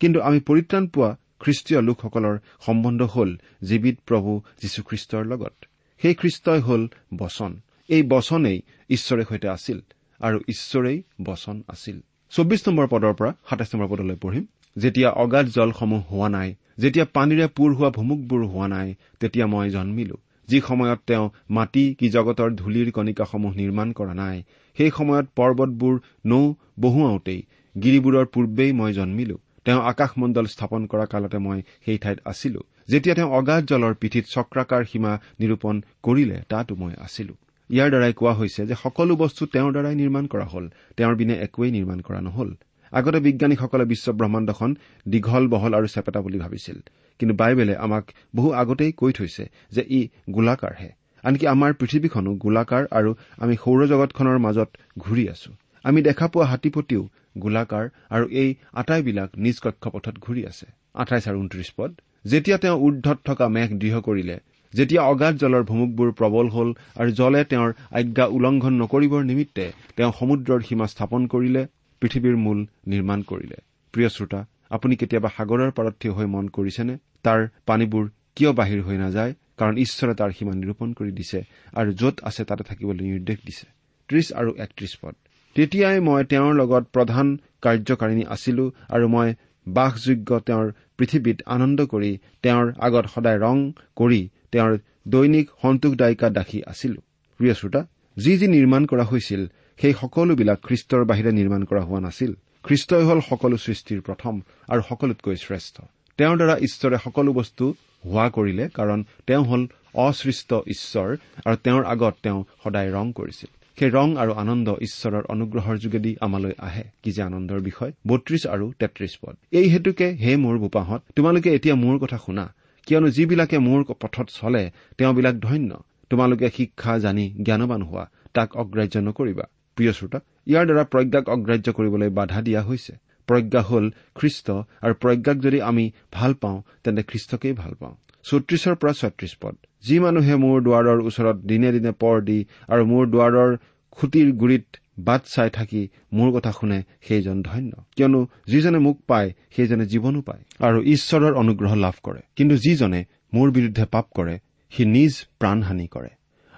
কিন্তু 0.00 0.20
আমি 0.20 0.40
পৰিত্ৰাণ 0.40 0.86
পোৱা 0.86 1.16
খ্ৰীষ্টীয় 1.40 1.82
লোকসকলৰ 1.82 2.38
সম্বন্ধ 2.66 3.02
হ'ল 3.02 3.36
জীৱিত 3.64 3.98
প্ৰভু 4.06 4.42
যীশুখ্ৰীষ্টৰ 4.62 5.24
লগত। 5.24 5.64
সেই 6.02 6.14
খ্ৰীষ্টই 6.14 6.60
হ'ল 6.60 6.88
বচন। 7.16 7.60
এই 7.88 8.02
বচনেই 8.02 8.62
ঈশ্বৰে 8.90 9.24
সৈতে 9.24 9.48
আছিল 9.48 9.80
আৰু 10.20 10.40
ঈশ্বৰেই 10.48 11.02
বচন 11.22 11.62
আছিল। 11.68 12.00
চৌবিশ 12.30 12.68
নম্বৰ 12.68 12.86
পদৰ 12.86 13.14
পৰা 13.14 13.32
সাতাইছ 13.50 13.74
নম্বৰ 13.74 13.88
পদলৈ 13.88 14.16
পঢ়িম। 14.16 14.46
যেতিয়া 14.78 15.10
অগাধ 15.10 15.46
জলসমূহ 15.46 16.02
হোৱা 16.10 16.28
নাই 16.28 16.54
যেতিয়া 16.78 17.06
পানীৰে 17.12 17.46
পূৰ 17.46 17.74
হোৱা 17.74 17.90
ভুমুকবোৰ 17.90 18.46
হোৱা 18.46 18.68
নাই 18.68 18.94
তেতিয়া 19.20 19.46
মই 19.46 19.70
জন্মিলো। 19.70 20.16
যি 20.50 20.58
সময়ত 20.68 21.00
তেওঁ 21.06 21.26
মাটি 21.50 21.84
কি 21.98 22.06
জগতৰ 22.16 22.50
ধূলিৰ 22.60 22.88
কণিকাসমূহ 22.96 23.52
নিৰ্মাণ 23.60 23.88
কৰা 23.98 24.14
নাই 24.22 24.36
সেই 24.76 24.90
সময়ত 24.98 25.26
পৰ্বতবোৰ 25.38 25.94
নৌ 26.30 26.42
বহুৱাওঁতেই 26.84 27.40
গিৰিবোৰৰ 27.74 28.26
পূৰ্বেই 28.34 28.72
মই 28.72 28.92
জন্মিলো। 28.92 29.36
তেওঁ 29.66 29.80
আকাশমণ্ডল 29.82 30.46
স্থাপন 30.54 30.82
কৰা 30.86 31.06
কালতে 31.12 31.38
মই 31.38 31.58
সেই 31.84 31.98
ঠাইত 31.98 32.18
আছিলো। 32.24 32.60
যেতিয়া 32.88 33.14
তেওঁ 33.14 33.30
অগাধ 33.38 33.62
জলৰ 33.72 33.92
পিঠিত 34.00 34.24
চক্ৰাকাৰ 34.34 34.82
সীমা 34.90 35.12
নিৰূপণ 35.40 35.74
কৰিলে 36.02 36.36
তাতো 36.50 36.72
মই 36.80 36.92
আছিলো। 37.06 37.34
ইয়াৰ 37.70 37.88
দ্বাৰাই 37.92 38.12
কোৱা 38.12 38.32
হৈছে 38.34 38.62
যে 38.66 38.74
সকলো 38.84 39.12
বস্তু 39.22 39.42
তেওঁৰ 39.54 39.72
দ্বাৰাই 39.72 39.94
নিৰ্মাণ 40.00 40.24
কৰা 40.32 40.46
হল 40.52 40.64
তেওঁৰ 40.96 41.14
বিনে 41.20 41.34
একোৱেই 41.46 41.70
নিৰ্মাণ 41.76 41.98
কৰা 42.06 42.20
নহল। 42.20 42.50
আগতে 42.92 43.18
বিজ্ঞানীসকলে 43.20 43.84
বিশ্ব 43.84 44.06
ব্ৰহ্মাণ্ডখন 44.18 44.70
দীঘল 45.06 45.44
বহল 45.52 45.72
আৰু 45.78 45.86
চেপেটা 45.94 46.20
বুলি 46.20 46.38
ভাবিছিল। 46.38 46.78
কিন্তু 47.20 47.34
বাইবেলে 47.34 47.74
আমাক 47.76 48.04
বহু 48.36 48.48
আগতেই 48.52 48.92
কৈ 48.92 49.12
থৈছে 49.12 49.44
যে 49.72 49.82
ই 49.90 50.00
গোলাকাৰহে। 50.30 50.90
আনকি 51.24 51.44
আমাৰ 51.54 51.70
পৃথিৱীখনো 51.80 52.30
গোলাকাৰ 52.44 52.84
আৰু 52.98 53.10
আমি 53.42 53.54
সৌৰজগতখনৰ 53.64 54.38
মাজত 54.46 54.70
ঘূৰি 54.98 55.24
আছো। 55.34 55.50
আমি 55.84 55.98
দেখা 56.02 56.26
পোৱা 56.32 56.46
হাতীপতিও 56.46 57.02
গোলাকাৰ 57.44 57.84
আৰু 58.10 58.24
এই 58.42 58.50
আটাইবিলাক 58.80 59.30
নিজ 59.44 59.56
কক্ষপথত 59.64 60.14
ঘূৰি 60.24 60.42
আছে। 60.50 60.66
আঠাইছ 60.94 61.24
আৰু 61.30 61.38
ঊনত্ৰিশ 61.42 61.70
পদ 61.76 61.90
যেতিয়া 62.24 62.58
তেওঁ 62.62 62.76
ঊৰ্ধত 62.86 63.18
থকা 63.24 63.46
মেঘ 63.56 63.68
দৃঢ় 63.82 64.00
কৰিলে 64.00 64.36
যেতিয়া 64.74 65.02
অগাধ 65.02 65.34
জলৰ 65.42 65.62
ভুমুকবোৰ 65.62 66.08
প্ৰবল 66.12 66.46
হল 66.48 66.68
আৰু 67.00 67.10
জলে 67.10 67.40
তেওঁৰ 67.44 67.70
আজ্ঞা 67.90 68.24
উলংঘন 68.36 68.74
নকৰিবৰ 68.82 69.22
নিমিত্তে 69.30 69.64
তেওঁ 69.96 70.12
সমুদ্ৰৰ 70.18 70.60
সীমা 70.68 70.86
স্থাপন 70.86 71.22
কৰিলে 71.26 71.62
পৃথিৱীৰ 72.00 72.36
মূল 72.44 72.58
নিৰ্মাণ 72.86 73.20
কৰিলে। 73.22 73.58
প্ৰিয় 73.94 74.08
শ্ৰোতা 74.08 74.40
আপুনি 74.70 74.94
কেতিয়াবা 74.96 75.30
সাগৰৰ 75.36 75.70
পাৰত 75.76 75.94
থিয় 76.00 76.12
হৈ 76.12 76.26
মন 76.34 76.46
কৰিছেনে? 76.56 76.94
তাৰ 77.22 77.40
পানীবোৰ 77.68 78.04
কিয় 78.36 78.52
বাহিৰ 78.52 78.80
হৈ 78.86 78.96
নাযায়? 79.04 79.32
কাৰণ 79.58 79.74
ঈশ্বৰে 79.84 80.14
তাৰ 80.20 80.30
সীমা 80.36 80.54
নিৰূপণ 80.54 80.88
কৰি 80.98 81.12
দিছে 81.12 81.38
আৰু 81.80 81.90
য'ত 82.00 82.16
আছে 82.28 82.42
তাতে 82.44 82.62
থাকিবলৈ 82.64 83.04
নিৰ্দেশ 83.10 83.38
দিছে। 83.46 83.66
ত্ৰিশ 84.08 84.26
আৰু 84.40 84.50
একত্ৰিশ 84.64 84.92
পদ। 85.02 85.14
তেতিয়াই 85.56 85.98
মই 86.00 86.20
তেওঁৰ 86.24 86.52
লগত 86.54 86.84
প্ৰধান 86.94 87.26
কাৰ্যকাৰিণী 87.64 88.24
আছিলো 88.34 88.64
আৰু 88.88 89.06
মই 89.14 89.28
বাসযোগ্য 89.66 90.30
তেওঁৰ 90.48 90.66
পৃথিৱীত 90.98 91.38
আনন্দ 91.46 91.78
কৰি 91.92 92.10
তেওঁৰ 92.42 92.66
আগত 92.86 93.04
সদায় 93.14 93.38
ৰং 93.44 93.56
কৰি 93.96 94.20
তেওঁৰ 94.52 94.72
দৈনিক 95.08 95.46
সন্তোষদায়িকা 95.62 96.28
দাসী 96.36 96.58
আছিলো। 96.72 97.00
প্ৰিয় 97.40 97.54
শ্ৰোতা 97.54 97.80
যি 98.16 98.32
যি 98.40 98.46
নিৰ্মাণ 98.56 98.82
কৰা 98.86 99.04
হৈছিল 99.04 99.42
সেই 99.82 99.94
সকলোবিলাক 100.00 100.58
খ্ৰীষ্টৰ 100.62 101.04
বাহিৰে 101.04 101.32
নিৰ্মাণ 101.32 101.64
কৰা 101.64 101.80
হোৱা 101.80 102.00
নাছিল। 102.00 102.32
খ্ৰীষ্টই 102.62 103.04
হ'ল 103.04 103.20
সকলো 103.20 103.56
সৃষ্টিৰ 103.56 104.00
প্ৰথম 104.00 104.40
আৰু 104.68 104.82
সকলোতকৈ 104.88 105.36
শ্ৰেষ্ঠ। 105.36 105.80
তেওঁৰ 106.18 106.36
দ্বাৰা 106.36 106.56
ঈশ্বৰে 106.58 106.96
সকলো 107.04 107.32
বস্তু 107.32 107.74
হোৱা 108.04 108.30
কৰিলে 108.30 108.68
কাৰণ 108.68 109.04
তেওঁ 109.26 109.44
হ'ল 109.44 109.66
অসৃষ্ট 109.94 110.54
ঈশ্বৰ 110.54 111.16
আৰু 111.46 111.56
তেওঁৰ 111.64 111.84
আগত 111.84 112.14
তেওঁ 112.22 112.44
সদায় 112.64 112.90
ৰং 112.92 113.12
কৰিছিল। 113.12 113.50
সেই 113.78 113.90
ৰং 113.90 114.16
আৰু 114.16 114.32
আনন্দ 114.32 114.68
ঈশ্বৰৰ 114.80 115.22
অনুগ্ৰহৰ 115.28 115.76
যোগেদি 115.78 116.16
আমালৈ 116.20 116.52
আহে। 116.58 116.84
কি 117.02 117.12
যে 117.12 117.22
আনন্দৰ 117.22 117.60
বিষয়। 117.60 117.92
বত্ৰিশ 118.06 118.46
আৰু 118.46 118.72
তেত্ৰিশ 118.78 119.18
পদ। 119.22 119.36
এই 119.52 119.68
হেতুকে 119.68 120.08
হে 120.10 120.36
মোৰ 120.36 120.58
বোপাহঁত 120.58 121.02
তোমালোকে 121.16 121.54
এতিয়া 121.54 121.74
মোৰ 121.74 121.98
কথা 121.98 122.18
শুনা। 122.26 122.54
কিয়নো 122.86 123.08
যিবিলাকে 123.10 123.58
মোৰ 123.58 123.84
পথত 123.84 124.28
চলে 124.28 124.70
তেওঁবিলাক 124.98 125.36
ধন্য। 125.36 125.82
তোমালোকে 126.10 126.50
শিক্ষা 126.56 126.98
জানি 126.98 127.34
জ্ঞানবান 127.42 127.82
হোৱা। 127.82 128.10
তাক 128.34 128.56
অগ্ৰাহ্য 128.56 128.96
নকৰিবা। 128.98 129.44
প্ৰিয় 129.76 129.92
শ্ৰোতা 129.98 130.18
ইয়াৰ 130.50 130.64
দ্বাৰা 130.68 130.84
প্ৰজ্ঞাক 130.92 131.24
অগ্ৰাহ্য 131.34 131.68
কৰিবলৈ 131.78 132.08
বাধা 132.18 132.40
দিয়া 132.46 132.62
হৈছে। 132.68 132.92
প্ৰজ্ঞা 133.28 133.60
হ'ল 133.68 133.86
খ্ৰীষ্ট 134.18 134.46
আৰু 134.84 134.94
প্ৰজ্ঞাক 135.02 135.36
যদি 135.46 135.58
আমি 135.70 135.84
ভাল 136.16 136.32
পাওঁ 136.42 136.58
তেন্তে 136.82 137.02
খ্ৰীষ্টকেই 137.10 137.54
ভাল 137.62 137.72
পাওঁ। 137.80 137.94
চৌত্ৰিশৰ 138.24 138.74
পৰা 138.80 138.92
ছয়ত্ৰিশ 139.00 139.32
পদ। 139.42 139.54
যি 139.84 139.96
মানুহে 140.04 140.34
মোৰ 140.44 140.56
দুৱাৰৰ 140.66 140.98
ওচৰত 141.08 141.36
দিনে 141.50 141.70
দিনে 141.76 141.92
পৰ 142.02 142.16
দি 142.28 142.38
আৰু 142.72 142.82
মোৰ 142.92 143.04
দুৱাৰৰ 143.12 143.50
খুটিৰ 143.96 144.28
গুৰিত 144.40 144.66
বাট 145.06 145.22
চাই 145.34 145.50
থাকি 145.56 145.82
মোৰ 146.16 146.28
কথা 146.36 146.50
শুনে 146.58 146.78
সেইজন 147.06 147.36
ধন্য। 147.42 147.72
কিয়নো 147.96 148.20
যিজনে 148.50 148.78
মোক 148.86 148.96
পায় 149.10 149.28
সেইজনে 149.54 149.84
জীৱনো 149.92 150.20
পায় 150.28 150.42
আৰু 150.66 150.78
ঈশ্বৰৰ 150.94 151.32
অনুগ্ৰহ 151.42 151.72
লাভ 151.84 151.96
কৰে। 152.06 152.20
কিন্তু 152.36 152.54
যিজনে 152.64 153.00
মোৰ 153.34 153.48
বিৰুদ্ধে 153.56 153.84
পাপ 153.94 154.06
কৰে 154.16 154.34
সি 154.72 154.82
নিজ 154.96 155.12
প্ৰাণহানি 155.40 155.86
কৰে 155.94 156.12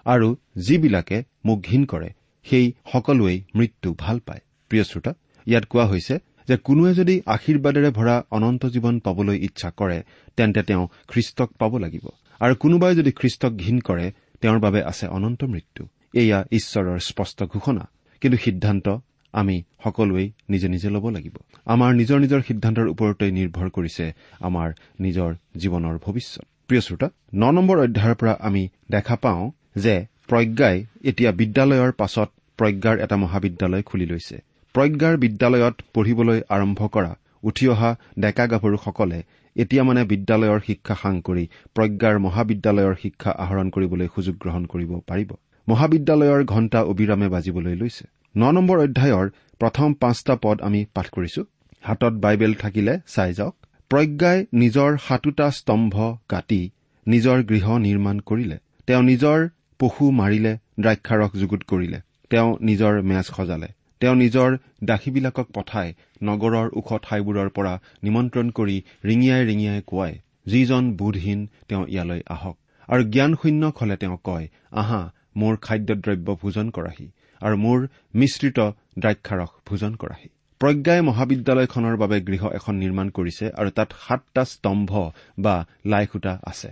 আৰু 0.06 0.28
যিবিলাকে 0.66 1.18
মোক 1.46 1.58
ঘীন 1.68 1.82
কৰে 1.92 2.08
সেই 2.44 2.72
সকলোৱেই 2.92 3.42
মৃত্যু 3.54 3.94
ভাল 3.98 4.18
পায়। 4.18 4.40
প্ৰিয় 4.68 4.84
শ্ৰোতা 4.84 5.12
ইয়াত 5.46 5.64
কোৱা 5.64 5.86
হৈছে 5.86 6.18
যে 6.48 6.56
কোনোৱে 6.56 6.94
যদি 6.94 7.22
আশীৰ্বাদেৰে 7.26 7.90
ভৰা 7.90 8.24
অনন্ত 8.30 8.66
জীৱন 8.66 8.98
পাবলৈ 8.98 9.36
ইচ্ছা 9.38 9.70
কৰে 9.70 10.02
তেন্তে 10.36 10.62
তেওঁ 10.62 10.88
খ্ৰীষ্টক 11.08 11.50
পাব 11.52 11.76
লাগিব। 11.76 12.08
আৰু 12.40 12.54
কোনোবাই 12.54 12.94
যদি 12.94 13.10
খ্ৰীষ্টক 13.12 13.52
ঘীন 13.52 13.80
কৰে 13.80 14.12
তেওঁৰ 14.40 14.58
বাবে 14.58 14.84
আছে 14.84 15.06
অনন্ত 15.06 15.44
মৃত্যু। 15.44 15.86
এয়া 16.14 16.44
ঈশ্বৰৰ 16.52 16.98
স্পষ্ট 16.98 17.44
ঘোষণা। 17.44 17.88
কিন্তু 18.20 18.38
সিদ্ধান্ত 18.38 18.98
আমি 19.32 19.62
সকলোৱেই 19.84 20.32
নিজে 20.50 20.68
নিজে 20.68 20.88
ল'ব 20.90 21.08
লাগিব। 21.08 21.36
আমাৰ 21.66 21.90
নিজৰ 21.94 22.18
নিজৰ 22.18 22.40
সিদ্ধান্তৰ 22.40 22.86
ওপৰতে 22.88 23.30
নিৰ্ভৰ 23.30 23.68
কৰিছে 23.70 24.12
আমাৰ 24.40 24.68
নিজৰ 25.00 25.34
জীৱনৰ 25.56 25.98
ভৱিষ্যত। 25.98 26.44
প্ৰিয় 26.68 26.80
শ্ৰোতা 26.80 27.08
ন 27.34 27.50
নম্বৰ 27.50 27.78
অধ্যায়ৰ 27.78 28.14
পৰা 28.14 28.32
আমি 28.40 28.68
দেখা 28.90 29.16
পাওঁ 29.16 29.50
যে 29.76 29.94
প্ৰজ্ঞাই 30.28 30.76
এতিয়া 31.04 31.30
বিদ্যালয়ৰ 31.40 31.92
পাছত 31.92 32.28
প্ৰজ্ঞাৰ 32.58 32.96
এটা 33.04 33.16
মহাবিদ্যালয় 33.16 33.82
খুলি 33.82 34.06
লৈছে। 34.06 34.36
প্ৰজ্ঞাৰ 34.74 35.14
বিদ্যালয়ত 35.16 35.76
পঢ়িবলৈ 35.94 36.40
আৰম্ভ 36.48 36.80
কৰা 36.94 37.12
উঠি 37.42 37.66
অহা 37.68 37.90
ডেকা 38.18 38.44
গাভৰুসকলে 38.46 39.20
এতিয়া 39.56 39.82
মানে 39.84 40.02
বিদ্যালয়ৰ 40.04 40.60
শিক্ষা 40.66 40.94
সাং 41.02 41.14
কৰি 41.20 41.44
প্ৰজ্ঞাৰ 41.74 42.16
মহাবিদ্যালয়ৰ 42.18 42.94
শিক্ষা 43.02 43.30
আহৰণ 43.44 43.66
কৰিবলৈ 43.70 44.08
সুযোগ 44.14 44.34
গ্ৰহণ 44.42 44.62
কৰিব 44.66 44.92
পাৰিব। 45.08 45.30
মহাবিদ্যালয়ৰ 45.68 46.42
ঘণ্টা 46.44 46.80
অবিৰামে 46.82 47.28
বাজিবলৈ 47.28 47.74
লৈছে। 47.74 48.04
ন 48.34 48.42
নম্বৰ 48.56 48.78
অধ্যায়ৰ 48.78 49.26
প্ৰথম 49.60 49.88
পাঁচটা 49.94 50.34
পদ 50.42 50.56
আমি 50.62 50.80
পাঠ 50.94 51.06
কৰিছো। 51.16 51.42
হাতত 51.84 52.14
বাইবেল 52.24 52.52
থাকিলে 52.54 52.94
চাই 53.06 53.32
যাওক। 53.34 53.54
প্ৰজ্ঞাই 53.90 54.38
নিজৰ 54.54 54.90
সাতোটা 55.08 55.46
স্তম্ভ 55.50 55.94
কাটি 56.28 56.62
নিজৰ 57.06 57.38
গৃহ 57.42 57.66
নিৰ্মাণ 57.78 58.16
কৰিলে। 58.28 58.56
তেওঁ 58.86 59.02
নিজৰ 59.02 59.38
পশু 59.82 60.08
মাৰিলে 60.16 60.52
দ্ৰাক্ষাৰস 60.80 61.32
যুগুত 61.42 61.62
কৰিলে। 61.70 61.98
তেওঁ 62.30 62.50
নিজৰ 62.68 62.92
মেজ 63.10 63.26
সজালে। 63.36 63.68
তেওঁ 64.00 64.14
নিজৰ 64.14 64.50
দাসীবিলাকক 64.88 65.46
পঠাই 65.54 65.88
নগৰৰ 66.22 66.68
ওখ 66.78 66.88
ঠাইবোৰৰ 67.06 67.48
পৰা 67.56 67.72
নিমন্ত্ৰণ 68.02 68.50
কৰি 68.58 68.76
ৰিঙিয়াই 69.04 69.42
ৰিঙিয়াই 69.50 69.80
কোৱায় 69.86 70.16
যিজন 70.46 70.82
বোধহীন 70.96 71.40
তেওঁ 71.68 71.84
ইয়ালৈ 71.88 72.20
আহক। 72.28 72.56
আৰু 72.88 73.02
জ্ঞানশূন্যক 73.14 73.74
হলে 73.78 73.96
তেওঁ 73.96 74.18
কয় 74.24 74.46
আহা 74.72 75.00
মোৰ 75.36 75.54
খাদ্যদ্ৰব্য 75.66 76.28
ভোজন 76.42 76.66
কৰাহি 76.70 77.06
আৰু 77.40 77.56
মোৰ 77.64 77.78
মিশ্ৰিত 78.14 78.58
দ্ৰাক্ষাৰস 78.98 79.50
ভোজন 79.68 79.92
কৰাহি। 79.94 80.28
প্ৰজ্ঞাই 80.60 81.00
মহাবিদ্যালয়খনৰ 81.00 81.96
বাবে 81.96 82.16
গৃহ 82.20 82.42
এখন 82.58 82.74
নিৰ্মাণ 82.74 83.08
কৰিছে 83.10 83.46
আৰু 83.60 83.70
তাত 83.70 83.90
সাতটা 84.04 84.42
স্তম্ভ 84.44 84.90
বা 85.38 85.54
লাইখুটা 85.86 86.32
আছে। 86.42 86.70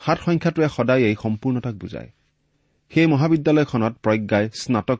সাত 0.00 0.18
সংখ্যাটোৱে 0.24 0.68
সদায়েই 0.68 1.16
সম্পূৰ্ণতাক 1.22 1.74
বুজায়। 1.74 2.10
সেই 2.90 3.06
মহাবিদ্যালয়খনত 3.06 3.94
প্ৰজ্ঞাই 4.02 4.44
স্নাতক 4.60 4.98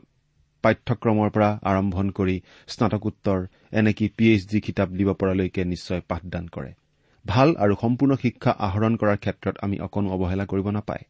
পাঠ্যক্ৰমৰ 0.63 1.29
পৰা 1.29 1.49
আৰম্ভণ 1.63 2.09
কৰি 2.09 2.35
স্নাতকোত্তৰ 2.67 3.39
এনেকি 3.71 4.05
পি 4.17 4.25
এইচ 4.29 4.43
ডি 4.51 4.59
কিতাপ 4.61 4.89
দিব 4.89 5.09
পৰালৈকে 5.13 5.61
নিশ্চয় 5.65 6.01
পাঠদান 6.07 6.47
কৰে। 6.47 6.71
ভাল 7.25 7.55
আৰু 7.55 7.73
সম্পূৰ্ণ 7.81 8.15
শিক্ষা 8.15 8.51
আহৰণ 8.51 8.93
কৰাৰ 8.95 9.17
ক্ষেত্ৰত 9.17 9.55
আমি 9.61 9.79
অকণো 9.79 10.09
অৱহেলা 10.09 10.45
কৰিব 10.45 10.67
নাপায়। 10.69 11.03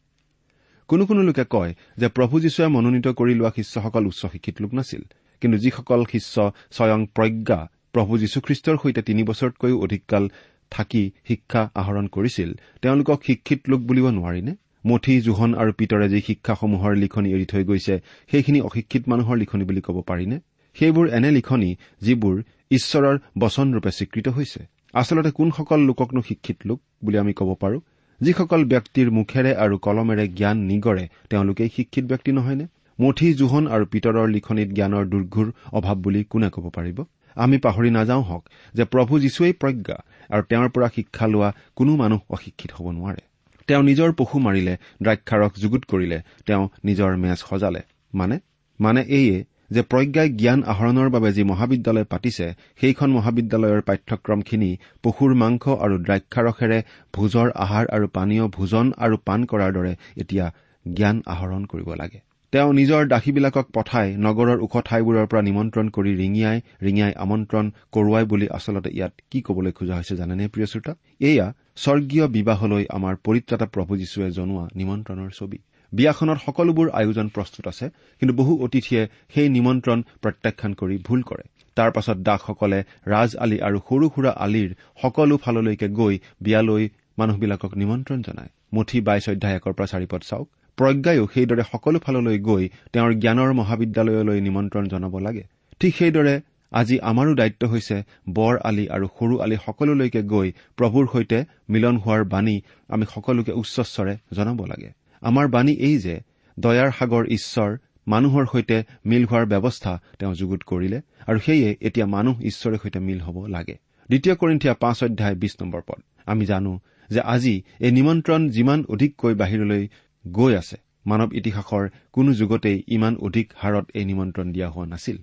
কোনো 0.88 1.06
কোনো 1.06 1.22
লোকে 1.22 1.44
কয় 1.50 1.74
যে 1.96 2.08
প্ৰভু 2.08 2.40
যীশুৱে 2.40 2.66
মনোনীত 2.66 3.08
কৰি 3.08 3.34
লোৱা 3.34 3.50
শিষ্যসকল 3.56 4.06
উচ্চ 4.06 4.26
শিক্ষিত 4.26 4.56
লোক 4.62 4.74
নাছিল। 4.74 5.02
কিন্তু 5.40 5.58
যিসকল 5.58 6.04
শিষ্য 6.04 6.52
স্বয়ং 6.70 7.00
প্ৰজ্ঞা 7.06 7.60
প্ৰভু 7.92 8.12
যীশুখ্ৰীষ্টৰ 8.18 8.76
সৈতে 8.82 9.02
তিনি 9.02 9.22
বছৰতকৈও 9.22 9.80
অধিককাল 9.80 10.28
থাকি 10.70 11.02
শিক্ষা 11.28 11.70
আহৰণ 11.74 12.06
কৰিছিল। 12.06 12.50
তেওঁলোকক 12.82 13.18
শিক্ষিত 13.26 13.60
লোক 13.68 13.80
বুলিব 13.80 14.06
নোৱাৰিনে? 14.08 14.52
মঠি 14.86 15.20
জোহন 15.20 15.54
আৰু 15.54 15.72
পিতৰে 15.72 16.08
যি 16.08 16.20
শিক্ষাসমূহৰ 16.20 16.92
লিখনি 16.96 17.28
এৰি 17.32 17.44
থৈ 17.44 17.64
গৈছে 17.64 17.94
সেইখিনি 18.30 18.60
অশিক্ষিত 18.60 19.02
মানুহৰ 19.08 19.36
লিখনি 19.36 19.64
বুলি 19.64 19.80
ক'ব 19.80 19.96
পাৰিনে? 20.00 20.36
সেইবোৰ 20.76 21.06
এনে 21.08 21.30
লিখনি 21.30 21.76
যিবোৰ 22.02 22.42
ঈশ্বৰৰ 22.70 23.16
বচনৰূপে 23.38 23.90
স্বীকৃত 23.90 24.28
হৈছে। 24.28 24.60
আচলতে 24.92 25.30
কোনসকল 25.30 25.80
লোককনো 25.80 26.20
শিক্ষিত 26.22 26.56
লোক 26.64 26.78
বুলি 27.04 27.18
আমি 27.18 27.32
ক'ব 27.32 27.54
পাৰো? 27.60 27.80
যিসকল 28.20 28.64
ব্যক্তিৰ 28.64 29.10
মুখেৰে 29.10 29.52
আৰু 29.54 29.78
কলমেৰে 29.78 30.28
জ্ঞান 30.28 30.56
নিগৰে 30.58 31.08
তেওঁলোকেই 31.30 31.68
শিক্ষিত 31.76 32.04
ব্যক্তি 32.04 32.32
নহয়নে? 32.32 32.66
মঠি 33.00 33.34
জোহন 33.34 33.64
আৰু 33.66 33.84
পিতৰৰ 33.86 34.28
লিখনিত 34.28 34.68
জ্ঞানৰ 34.72 35.04
দুৰ্ঘুৰ 35.06 35.48
অভাৱ 35.72 35.96
বুলি 35.96 36.24
কোনে 36.24 36.48
ক'ব 36.50 36.64
পাৰিব? 36.68 36.98
আমি 37.44 37.56
পাহৰি 37.64 37.90
নাযাওঁ 37.90 38.24
হওক 38.28 38.44
যে 38.74 38.84
প্ৰভু 38.92 39.12
যীশুৱেই 39.24 39.54
প্ৰজ্ঞা 39.60 39.96
আৰু 40.30 40.42
তেওঁৰ 40.50 40.68
পৰা 40.74 40.88
শিক্ষা 40.96 41.26
লোৱা 41.26 41.48
কোনো 41.78 41.92
মানুহ 42.02 42.20
অশিক্ষিত 42.36 42.70
হ'ব 42.76 42.86
নোৱাৰে। 42.96 43.22
তেওঁ 43.68 43.82
নিজৰ 43.90 44.10
পশু 44.18 44.36
মাৰিলে 44.46 44.74
দ্ৰাক্ষাৰস 45.02 45.52
যুগুত 45.62 45.82
কৰিলে 45.90 46.18
তেওঁ 46.46 46.64
নিজৰ 46.84 47.10
মেজ 47.16 47.38
সজালে। 47.48 47.82
মানে 48.14 48.36
মানে 48.80 49.00
এইয়ে 49.18 49.38
যে 49.70 49.82
প্ৰজ্ঞাই 49.90 50.28
জ্ঞান 50.40 50.60
আহৰণৰ 50.72 51.08
বাবে 51.14 51.30
যি 51.32 51.42
মহাবিদ্যালয় 51.44 52.06
পাতিছে 52.12 52.46
সেইখন 52.80 53.10
মহাবিদ্যালয়ৰ 53.10 53.80
পাঠ্যক্ৰমখিনি 53.88 54.70
পশুৰ 55.02 55.32
মাংস 55.42 55.64
আৰু 55.84 55.96
দ্ৰাক্ষাৰসেৰে 56.06 56.78
ভোজৰ 57.14 57.48
আহাৰ 57.64 57.84
আৰু 57.96 58.06
পানীয় 58.16 58.44
ভোজন 58.56 58.86
আৰু 59.04 59.16
পাণ 59.26 59.40
কৰাৰ 59.44 59.70
দৰে 59.72 59.92
এতিয়া 60.16 60.46
জ্ঞান 60.86 61.16
আহৰণ 61.26 61.62
কৰিব 61.64 61.88
লাগে। 61.94 62.20
তেওঁ 62.52 62.70
নিজৰ 62.74 63.02
দাসীবিলাকক 63.06 63.66
পঠাই 63.76 64.08
নগৰৰ 64.26 64.58
ওখ 64.66 64.72
ঠাইবোৰৰ 64.88 65.26
পৰা 65.30 65.42
নিমন্ত্ৰণ 65.48 65.86
কৰি 65.96 66.12
ৰিঙিয়াই 66.22 66.58
ৰিঙিয়াই 66.86 67.12
আমন্ত্ৰণ 67.24 67.66
কৰোৱাই 67.94 68.24
বুলি 68.30 68.46
আচলতে 68.56 68.90
ইয়াত 68.98 69.12
কি 69.30 69.38
কবলৈ 69.46 69.72
খোজা 69.78 69.94
হৈছে 69.98 70.14
জানেনে 70.20 70.44
প্ৰিয় 70.52 70.66
শ্ৰোতা? 70.66 70.92
এয়া 71.30 71.46
স্বৰ্গীয় 71.82 72.26
বিবাহলৈ 72.36 72.84
আমাৰ 72.96 73.14
পৰিত্ৰাতা 73.26 73.66
প্ৰভু 73.74 73.92
যীশুৱে 74.02 74.28
জনোৱা 74.38 74.64
নিমন্ত্ৰণৰ 74.80 75.30
ছবি। 75.38 75.58
বিয়াখনত 75.92 76.38
সকলোবোৰ 76.46 76.86
আয়োজন 77.00 77.26
প্ৰস্তুত 77.36 77.64
আছে 77.72 77.86
কিন্তু 78.18 78.32
বহু 78.40 78.52
অতিথিয়ে 78.64 79.02
সেই 79.34 79.48
নিমন্ত্ৰণ 79.56 79.98
প্ৰত্যাখ্যান 80.22 80.72
কৰি 80.74 80.96
ভুল 81.06 81.20
কৰে। 81.22 81.44
তাৰ 81.76 81.90
পাছত 81.96 82.16
দাসসকলে 82.28 82.78
ৰাজ 83.06 83.30
আলি 83.44 83.58
আৰু 83.68 83.78
সৰু 83.88 84.06
সুৰা 84.14 84.32
আলিৰ 84.44 84.70
সকলো 85.02 85.34
ফাললৈকে 85.44 85.88
গৈ 86.00 86.14
বিয়ালৈ 86.44 86.84
মানুহবিলাকক 87.18 87.72
নিমন্ত্ৰণ 87.82 88.20
জনায়। 88.22 88.50
মুঠি 88.74 88.98
বাইছ 89.00 89.24
অধ্যায় 89.28 89.56
একৰ 89.56 89.72
পৰা 89.72 89.88
চাৰিপদ 89.92 90.22
চাওক। 90.30 90.48
প্ৰজ্ঞায়ো 90.80 91.24
সেইদৰে 91.34 91.62
সকলো 91.72 91.98
ফাললৈ 92.04 92.38
গৈ 92.48 92.64
তেওঁৰ 92.92 93.10
জ্ঞানৰ 93.22 93.50
মহাবিদ্যালয়লৈ 93.60 94.38
নিমন্ত্ৰণ 94.46 94.84
জনাব 94.92 95.14
লাগে। 95.26 95.44
ঠিক 95.80 95.92
সেইদৰে 96.00 96.34
আজি 96.72 96.96
আমাৰো 97.10 97.32
দায়িত্ব 97.40 97.62
হৈছে 97.72 97.96
বৰ 98.36 98.54
আলি 98.68 98.84
আৰু 98.94 99.06
সৰু 99.16 99.34
আলি 99.44 99.56
সকলোলৈকে 99.66 100.20
গৈ 100.32 100.48
প্ৰভুৰ 100.78 101.04
সৈতে 101.12 101.38
মিলন 101.72 101.96
হোৱাৰ 102.04 102.22
বাণী 102.32 102.56
আমি 102.94 103.04
সকলোকে 103.14 103.52
উচ্চস্বৰে 103.60 104.14
জনাব 104.36 104.60
লাগে। 104.72 104.90
আমাৰ 105.22 105.46
বাণী 105.54 105.72
এই 105.88 105.96
যে 106.04 106.14
দয়াৰ 106.56 106.90
সাগৰ 106.98 107.24
ঈশ্বৰ 107.36 107.70
মানুহৰ 108.06 108.44
সৈতে 108.52 108.76
মিল 109.10 109.24
হোৱাৰ 109.30 109.44
ব্যৱস্থা 109.52 109.92
তেওঁ 110.18 110.34
যুগুত 110.40 110.60
কৰিলে 110.70 110.98
আৰু 111.28 111.38
সেয়ে 111.46 111.70
এতিয়া 111.86 112.06
মানুহ 112.14 112.36
ঈশ্বৰৰ 112.50 112.78
সৈতে 112.82 112.98
মিল 113.08 113.20
হ'ব 113.26 113.36
লাগে। 113.54 113.74
দ্বিতীয় 114.08 114.34
কৰিন্ঠিয়া 114.40 114.74
পাঁচ 114.82 114.98
অধ্যায় 115.06 115.36
বিশ 115.42 115.52
নম্বৰ 115.60 115.82
পদ। 115.88 116.00
আমি 116.32 116.44
জানো 116.52 116.72
যে 117.10 117.20
আজি 117.34 117.54
এই 117.84 117.92
নিমন্ত্ৰণ 117.98 118.40
যিমান 118.56 118.78
অধিককৈ 118.94 119.34
বাহিৰলৈ 119.40 119.82
গৈ 120.24 120.52
আছে। 120.54 120.76
মানৱ 121.06 121.30
ইতিহাসৰ 121.32 121.84
কোনো 122.12 122.30
যুগতেই 122.32 122.78
ইমান 122.88 123.14
অধিক 123.16 123.46
হাৰত 123.56 123.86
এই 123.94 124.04
নিমন্ত্ৰণ 124.04 124.46
দিয়া 124.52 124.68
হোৱা 124.68 124.86
নাছিল। 124.86 125.18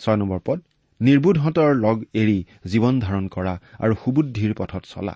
ছয় 0.00 0.16
নম্বৰ 0.16 0.40
পদ 0.46 0.58
নিৰ্বোধহঁতৰ 1.00 1.70
লগ 1.74 1.96
এৰি 2.14 2.38
জীৱন 2.66 2.94
ধাৰণ 3.00 3.26
কৰা 3.28 3.54
আৰু 3.78 3.94
সুবুদ্ধিৰ 4.04 4.52
পথত 4.54 4.82
চলা। 4.84 5.14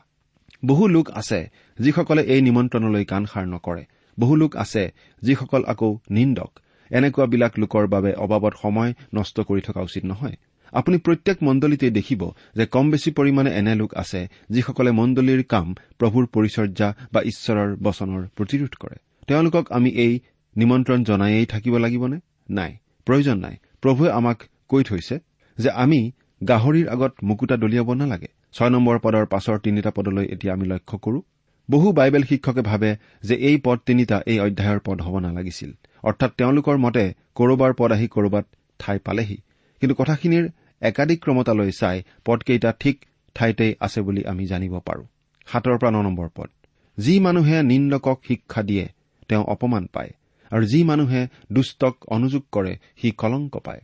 বহু 0.65 0.85
লোক 0.89 1.07
আছে 1.11 1.41
যিসকলে 1.79 2.23
এই 2.23 2.41
নিমন্ত্ৰণলৈ 2.41 3.05
কাণ 3.05 3.23
সাৰ 3.25 3.47
নকৰে। 3.47 3.85
বহু 4.19 4.35
লোক 4.37 4.57
আছে 4.57 4.83
যিসকল 5.23 5.63
আকৌ 5.65 5.91
নিন্দক। 6.11 6.51
এনেকুৱাবিলাক 6.91 7.53
লোকৰ 7.59 7.85
বাবে 7.87 8.11
অবাবত 8.15 8.55
সময় 8.63 8.91
নষ্ট 9.15 9.37
কৰি 9.41 9.61
থকা 9.61 9.81
উচিত 9.81 10.05
নহয়। 10.05 10.37
আপুনি 10.73 10.97
প্ৰত্যেক 10.99 11.37
মণ্ডলীতেই 11.43 11.91
দেখিব 11.91 12.23
যে 12.57 12.65
কম 12.67 12.91
বেছি 12.91 13.11
পৰিমাণে 13.11 13.51
এনে 13.51 13.75
লোক 13.75 13.91
আছে 13.95 14.21
যিসকলে 14.51 14.91
মণ্ডলীৰ 14.91 15.43
কাম 15.43 15.67
প্ৰভুৰ 15.99 16.25
পৰিচৰ্যা 16.35 16.89
বা 17.13 17.21
ঈশ্বৰৰ 17.23 17.71
বচনৰ 17.83 18.23
প্ৰতিৰোধ 18.37 18.75
কৰে। 18.81 18.97
তেওঁলোকক 19.27 19.73
আমি 19.73 19.91
এই 19.91 20.21
নিমন্ত্ৰণ 20.57 21.05
জনায়েই 21.05 21.47
থাকিব 21.47 21.77
লাগিবনে? 21.77 22.19
নাই। 22.51 22.77
প্ৰয়োজন 23.05 23.39
নাই। 23.39 23.57
প্ৰভুৱে 23.81 24.11
আমাক 24.11 24.43
কৈ 24.69 24.83
থৈছে 24.85 25.19
যে 25.59 25.71
আমি 25.71 26.13
গাহৰিৰ 26.49 26.89
আগত 26.89 27.13
মুকুতা 27.23 27.57
দলিয়াব 27.57 27.93
নালাগে। 27.93 28.29
ছয় 28.53 28.71
নম্বৰ 28.71 28.99
পদৰ 28.99 29.27
পাছৰ 29.27 29.59
তিনিটা 29.59 29.91
পদলৈ 29.91 30.27
এতিয়া 30.27 30.53
আমি 30.53 30.67
লক্ষ্য 30.67 30.99
কৰো। 30.99 31.23
বহু 31.71 31.93
বাইবেল 31.93 32.23
শিক্ষকে 32.23 32.61
ভাবে 32.61 32.97
যে 33.23 33.35
এই 33.35 33.61
পদ 33.65 33.81
তিনিটা 33.87 34.23
এই 34.27 34.41
অধ্যায়ৰ 34.41 34.81
পদ 34.85 35.03
হ'ব 35.03 35.19
নালাগিছিল। 35.19 35.73
অৰ্থাৎ 36.03 36.31
তেওঁলোকৰ 36.37 36.77
মতে 36.77 37.15
কৰবাৰ 37.35 37.73
পদ 37.79 37.93
আহি 37.93 38.09
কৰবাত 38.09 38.47
ঠাই 38.79 38.99
পালেহি। 38.99 39.37
কিন্তু 39.81 39.95
কথাখিনিৰ 39.95 40.49
একাধিক 40.81 41.25
ক্ৰমতালৈ 41.25 41.71
চাই 41.71 42.03
পদকেইটা 42.25 42.73
ঠিক 42.81 43.05
ঠাইতেই 43.35 43.75
আছে 43.81 44.01
বুলি 44.01 44.27
আমি 44.27 44.47
জানিব 44.47 44.79
পাৰো। 44.79 45.05
সাতৰ 45.47 45.79
পৰা 45.79 45.91
ন 45.91 46.03
নম্বৰ 46.03 46.29
পদ। 46.35 46.51
যি 46.99 47.21
মানুহে 47.21 47.63
নিন্দকক 47.63 48.21
শিক্ষা 48.29 48.63
দিয়ে 48.63 48.89
তেওঁ 49.29 49.45
অপমান 49.45 49.87
পায়। 49.93 50.11
আৰু 50.51 50.65
যি 50.67 50.85
মানুহে 50.85 51.29
দুষ্টক 51.53 51.95
অনুযোগ 52.07 52.43
কৰে 52.53 52.77
সি 52.97 53.11
কলংক 53.11 53.57
পায়। 53.59 53.81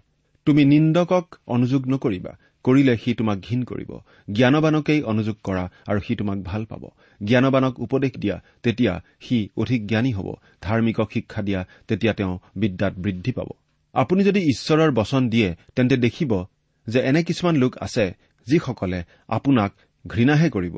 তুমি 0.47 0.65
নিন্দকক 0.65 1.27
অনুযোগ 1.47 1.87
নকৰিবা 1.87 2.33
কৰিলে 2.65 2.97
সি 2.97 3.15
তোমাক 3.15 3.39
ঘীন 3.41 3.65
কৰিব। 3.65 3.91
জ্ঞানবানকেই 4.33 5.03
অনুযোগ 5.03 5.37
কৰা 5.45 5.65
আৰু 5.87 6.01
সি 6.01 6.17
তোমাক 6.17 6.39
ভাল 6.43 6.65
পাব। 6.65 6.89
জ্ঞানবানক 7.25 7.81
উপদেশ 7.81 8.13
দিয়া 8.19 8.43
তেতিয়া 8.63 9.03
সি 9.21 9.49
অধিক 9.57 9.87
জ্ঞানী 9.87 10.13
হ'ব। 10.13 10.35
ধাৰ্মিকক 10.63 11.09
শিক্ষা 11.13 11.43
দিয়া 11.43 11.67
তেতিয়া 11.89 12.13
তেওঁ 12.13 12.39
বিদ্যাত 12.57 12.95
বৃদ্ধি 12.99 13.33
পাব। 13.33 13.49
আপুনি 13.93 14.25
যদি 14.25 14.41
ঈশ্বৰৰ 14.41 14.91
বচন 14.91 15.29
দিয়ে 15.29 15.57
তেন্তে 15.77 15.97
দেখিব 15.97 16.45
যে 16.87 17.01
এনে 17.01 17.23
কিছুমান 17.23 17.57
লোক 17.57 17.77
আছে 17.81 18.15
যিসকলে 18.47 19.05
আপোনাক 19.29 19.73
ঘৃণাহে 20.07 20.51
কৰিব। 20.51 20.77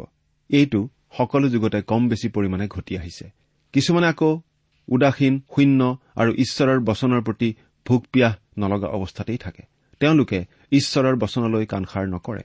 এইটো 0.51 0.88
সকলো 1.16 1.48
যুগতে 1.48 1.83
কম 1.83 2.09
বেছি 2.09 2.29
পৰিমাণে 2.29 2.68
ঘটি 2.68 2.98
আহিছে। 2.98 3.31
কিছুমানে 3.72 4.07
আকৌ 4.07 4.40
উদাসীন 4.88 5.40
শূন্য 5.54 5.98
আৰু 6.16 6.32
ঈশ্বৰৰ 6.32 6.80
বচনৰ 6.80 7.20
প্ৰতি 7.22 7.54
ভোক 7.86 8.06
পিয়াহ 8.12 8.34
নলগা 8.58 8.88
অৱস্থাতেই 8.88 9.36
থাকে। 9.36 9.62
তেওঁলোকে 10.00 10.44
ঈশ্বৰৰ 10.72 11.16
বচনলৈ 11.16 11.66
কাণসাৰ 11.66 12.06
নকৰে। 12.06 12.42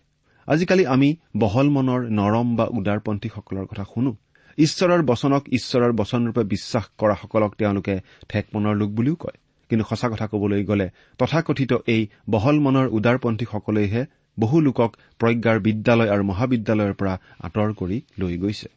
আজিকালি 0.47 0.85
আমি 0.85 1.15
বহল 1.37 1.69
মনৰ 1.69 2.01
নৰম 2.09 2.55
বা 2.55 2.65
উদাৰপন্থীসকলৰ 2.65 3.65
কথা 3.65 3.83
শুনো। 3.83 4.15
ঈশ্বৰৰ 4.57 5.01
বচনক 5.01 5.43
ঈশ্বৰৰ 5.49 5.91
বচনৰূপে 5.91 6.43
বিশ্বাস 6.43 6.85
কৰাসকলক 6.97 7.55
তেওঁলোকে 7.55 7.99
ঠেক 8.29 8.45
মনৰ 8.53 8.75
লোক 8.75 8.89
বুলিও 8.89 9.15
কয়। 9.15 9.37
কিন্তু 9.69 9.85
সঁচা 9.89 10.09
কথা 10.09 10.27
কবলৈ 10.27 10.63
গ'লে 10.63 10.89
তথাকথিত 11.17 11.73
এই 11.87 12.07
বহল 12.29 12.59
মনৰ 12.59 12.87
উদাৰপন্থীসকলেহে 12.87 14.05
বহু 14.39 14.61
লোকক 14.61 14.91
প্ৰজ্ঞাৰ 15.19 15.59
বিদ্যালয় 15.59 16.09
আৰু 16.09 16.23
মহাবিদ্যালয়ৰ 16.23 16.93
পৰা 16.93 17.19
আঁতৰ 17.39 17.73
কৰি 17.73 18.01
লৈ 18.19 18.37
গৈছে। 18.37 18.69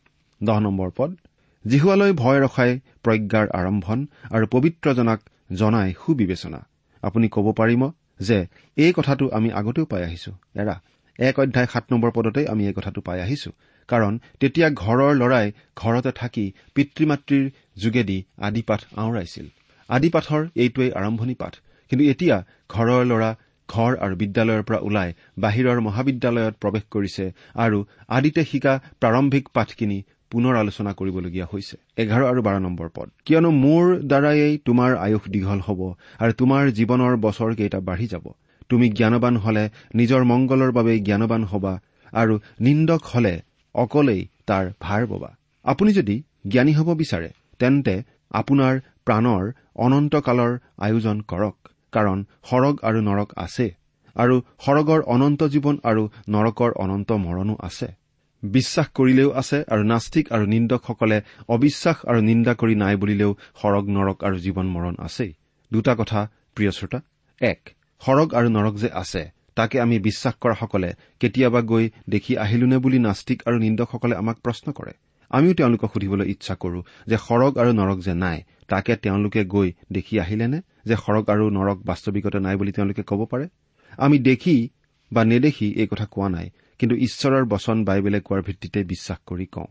দহ 0.43 0.59
নম্বৰ 0.59 0.91
পদ 0.97 1.17
জিহুৱালৈ 1.65 2.13
ভয় 2.13 2.39
ৰখাই 2.41 2.71
প্ৰজ্ঞাৰ 3.05 3.47
আৰম্ভণ 3.59 3.99
আৰু 4.31 4.47
পবিত্ৰজনাক 4.47 5.21
জনাই 5.53 5.91
সুবিবেচনা। 6.07 6.61
আপুনি 7.03 7.27
ক'ব 7.29 7.47
পাৰিম 7.53 7.83
যে 8.21 8.39
এই 8.77 8.93
কথাটো 8.93 9.25
আমি 9.29 9.49
আগতেও 9.53 9.85
পাই 9.85 10.03
আহিছো। 10.03 10.33
এৰা 10.55 10.75
এক 11.19 11.37
অধ্যায় 11.41 11.69
সাত 11.73 11.85
নম্বৰ 11.93 12.11
পদতেই 12.11 12.47
আমি 12.47 12.63
এই 12.67 12.73
কথাটো 12.73 13.01
পাই 13.01 13.19
আহিছো। 13.21 13.51
কাৰণ 13.89 14.13
তেতিয়া 14.41 14.69
ঘৰৰ 14.83 15.13
লৰাই 15.23 15.47
ঘৰতে 15.77 16.11
থাকি 16.13 16.45
পিতৃ 16.75 17.03
মাতৃৰ 17.07 17.45
যোগেদি 17.83 18.19
আদি 18.39 18.63
পাঠ 18.63 18.81
আওৰাইছিল। 18.97 19.47
আদি 19.89 20.09
পাঠৰ 20.09 20.41
এইটোৱেই 20.57 20.91
আৰম্ভণি 20.93 21.35
পাঠ। 21.35 21.55
কিন্তু 21.91 22.05
এতিয়া 22.13 22.37
ঘৰৰ 22.69 23.03
ল'ৰা 23.11 23.31
ঘৰ 23.69 23.93
আৰু 24.05 24.15
বিদ্যালয়ৰ 24.17 24.63
পৰা 24.63 24.79
ওলাই 24.79 25.09
বাহিৰৰ 25.39 25.79
মহাবিদ্যালয়ত 25.81 26.55
প্ৰৱেশ 26.63 26.85
কৰিছে 26.91 27.25
আৰু 27.55 27.79
আদিতে 28.09 28.43
শিকা 28.45 28.75
প্ৰাৰম্ভিক 29.01 29.45
পাঠখিনি 29.55 29.99
পুনৰ 30.33 30.55
আলোচনা 30.63 30.91
কৰিবলগীয়া 30.99 31.47
হৈছে। 31.53 31.77
এঘাৰ 32.03 32.23
আৰু 32.31 32.41
বাৰ 32.47 32.57
নম্বৰ 32.67 32.89
পদ। 32.97 33.09
কিয়নো 33.27 33.51
মোৰ 33.65 33.85
দ্বাৰায়েই 34.11 34.55
তোমাৰ 34.67 34.91
আয়ুস 35.07 35.25
দীঘল 35.35 35.61
হ'ব 35.67 35.81
আৰু 36.23 36.33
তোমাৰ 36.41 36.63
জীৱনৰ 36.79 37.13
বছৰকেইটা 37.25 37.79
বাঢ়ি 37.89 38.07
যাব। 38.13 38.25
তুমি 38.71 38.87
জ্ঞানবান 38.99 39.35
হলে 39.37 39.65
নিজৰ 39.95 40.23
মংগলৰ 40.31 40.71
বাবে 40.79 40.93
জ্ঞানবান 41.07 41.43
হবা 41.45 41.73
আৰু 42.13 42.35
নিন্দক 42.61 43.03
হলে 43.13 43.35
অকলেই 43.75 44.23
তাৰ 44.49 44.65
ভাৰ 44.81 45.03
ববা। 45.07 45.31
আপুনি 45.65 45.91
যদি 45.93 46.17
জ্ঞানী 46.53 46.73
হ'ব 46.73 46.89
বিচাৰে 46.95 47.31
তেন্তে 47.61 47.95
আপোনাৰ 48.41 48.75
প্ৰাণৰ 49.07 49.45
অনন্তকালৰ 49.85 50.53
আয়োজন 50.79 51.17
কৰক 51.31 51.57
কাৰণ 51.93 52.19
সৰগ 52.49 52.75
আৰু 52.89 52.99
নৰক 53.09 53.31
আছে 53.37 53.67
আৰু 54.17 54.37
সৰগৰ 54.65 55.01
অনন্ত 55.15 55.41
জীৱন 55.55 55.77
আৰু 55.91 56.03
নৰকৰ 56.29 56.71
অনন্ত 56.85 57.11
মৰণো 57.25 57.55
আছে। 57.63 57.89
বিশ্বাস 58.43 58.87
কৰিলেও 58.89 59.31
আছে 59.31 59.59
আৰু 59.73 59.83
নাস্তিক 59.83 60.27
আৰু 60.33 60.45
নিন্দকসকলে 60.47 61.19
অবিশ্বাস 61.49 61.97
আৰু 62.11 62.21
নিন্দা 62.21 62.53
কৰি 62.55 62.75
নাই 62.75 62.95
বুলিলেও 62.97 63.31
সৰগ 63.61 63.85
নৰক 63.97 64.19
আৰু 64.25 64.37
জীৱন 64.45 64.67
মৰণ 64.67 64.95
আছেই। 64.99 65.33
দুটা 65.73 65.93
কথা 65.95 66.21
প্ৰিয় 66.55 66.71
শ্ৰোতা। 66.71 66.99
এক 67.41 67.61
সৰগ 68.03 68.29
আৰু 68.35 68.49
নৰক 68.49 68.75
যে 68.77 68.89
আছে 69.03 69.23
তাকে 69.55 69.77
আমি 69.81 69.97
বিশ্বাস 69.99 70.35
কৰাসকলে 70.41 70.91
কেতিয়াবা 71.21 71.61
গৈ 71.63 71.85
দেখি 72.09 72.33
আহিলোনে 72.37 72.79
বুলি 72.79 72.99
নাস্তিক 72.99 73.39
আৰু 73.47 73.57
নিন্দকসকলে 73.59 74.15
আমাক 74.17 74.37
প্ৰশ্ন 74.45 74.73
কৰে। 74.73 74.93
আমিও 75.31 75.55
তেওঁলোকক 75.55 75.91
সুধিবলৈ 75.95 76.27
ইচ্ছা 76.31 76.55
কৰো 76.55 76.81
যে 77.07 77.17
সৰগ 77.27 77.53
আৰু 77.63 77.71
নৰক 77.73 77.99
যে 78.01 78.15
নাই 78.15 78.39
তাকে 78.69 78.97
তেওঁলোকে 78.97 79.45
গৈ 79.45 79.69
দেখি 79.93 80.15
আহিলেনে? 80.21 80.61
যে 80.85 80.97
সৰগ 80.97 81.25
আৰু 81.31 81.45
নৰক 81.51 81.79
বাস্তৱিকতে 81.85 82.39
নাই 82.41 82.57
বুলি 82.57 82.73
তেওঁলোকে 82.73 83.03
ক'ব 83.03 83.21
পাৰে? 83.25 83.47
আমি 83.99 84.19
দেখি 84.19 84.57
বা 85.13 85.25
নেদেখি 85.25 85.67
এই 85.73 85.87
কথা 85.87 86.07
কোৱা 86.07 86.29
নাই 86.29 86.51
কিন্তু 86.79 86.97
ঈশ্বৰৰ 86.97 87.45
বচন 87.45 87.85
বাইবেলে 87.85 88.21
কোৱাৰ 88.21 88.43
ভিত্তিতে 88.43 88.85
বিশ্বাস 88.85 89.19
কৰি 89.27 89.47
কওঁ। 89.47 89.69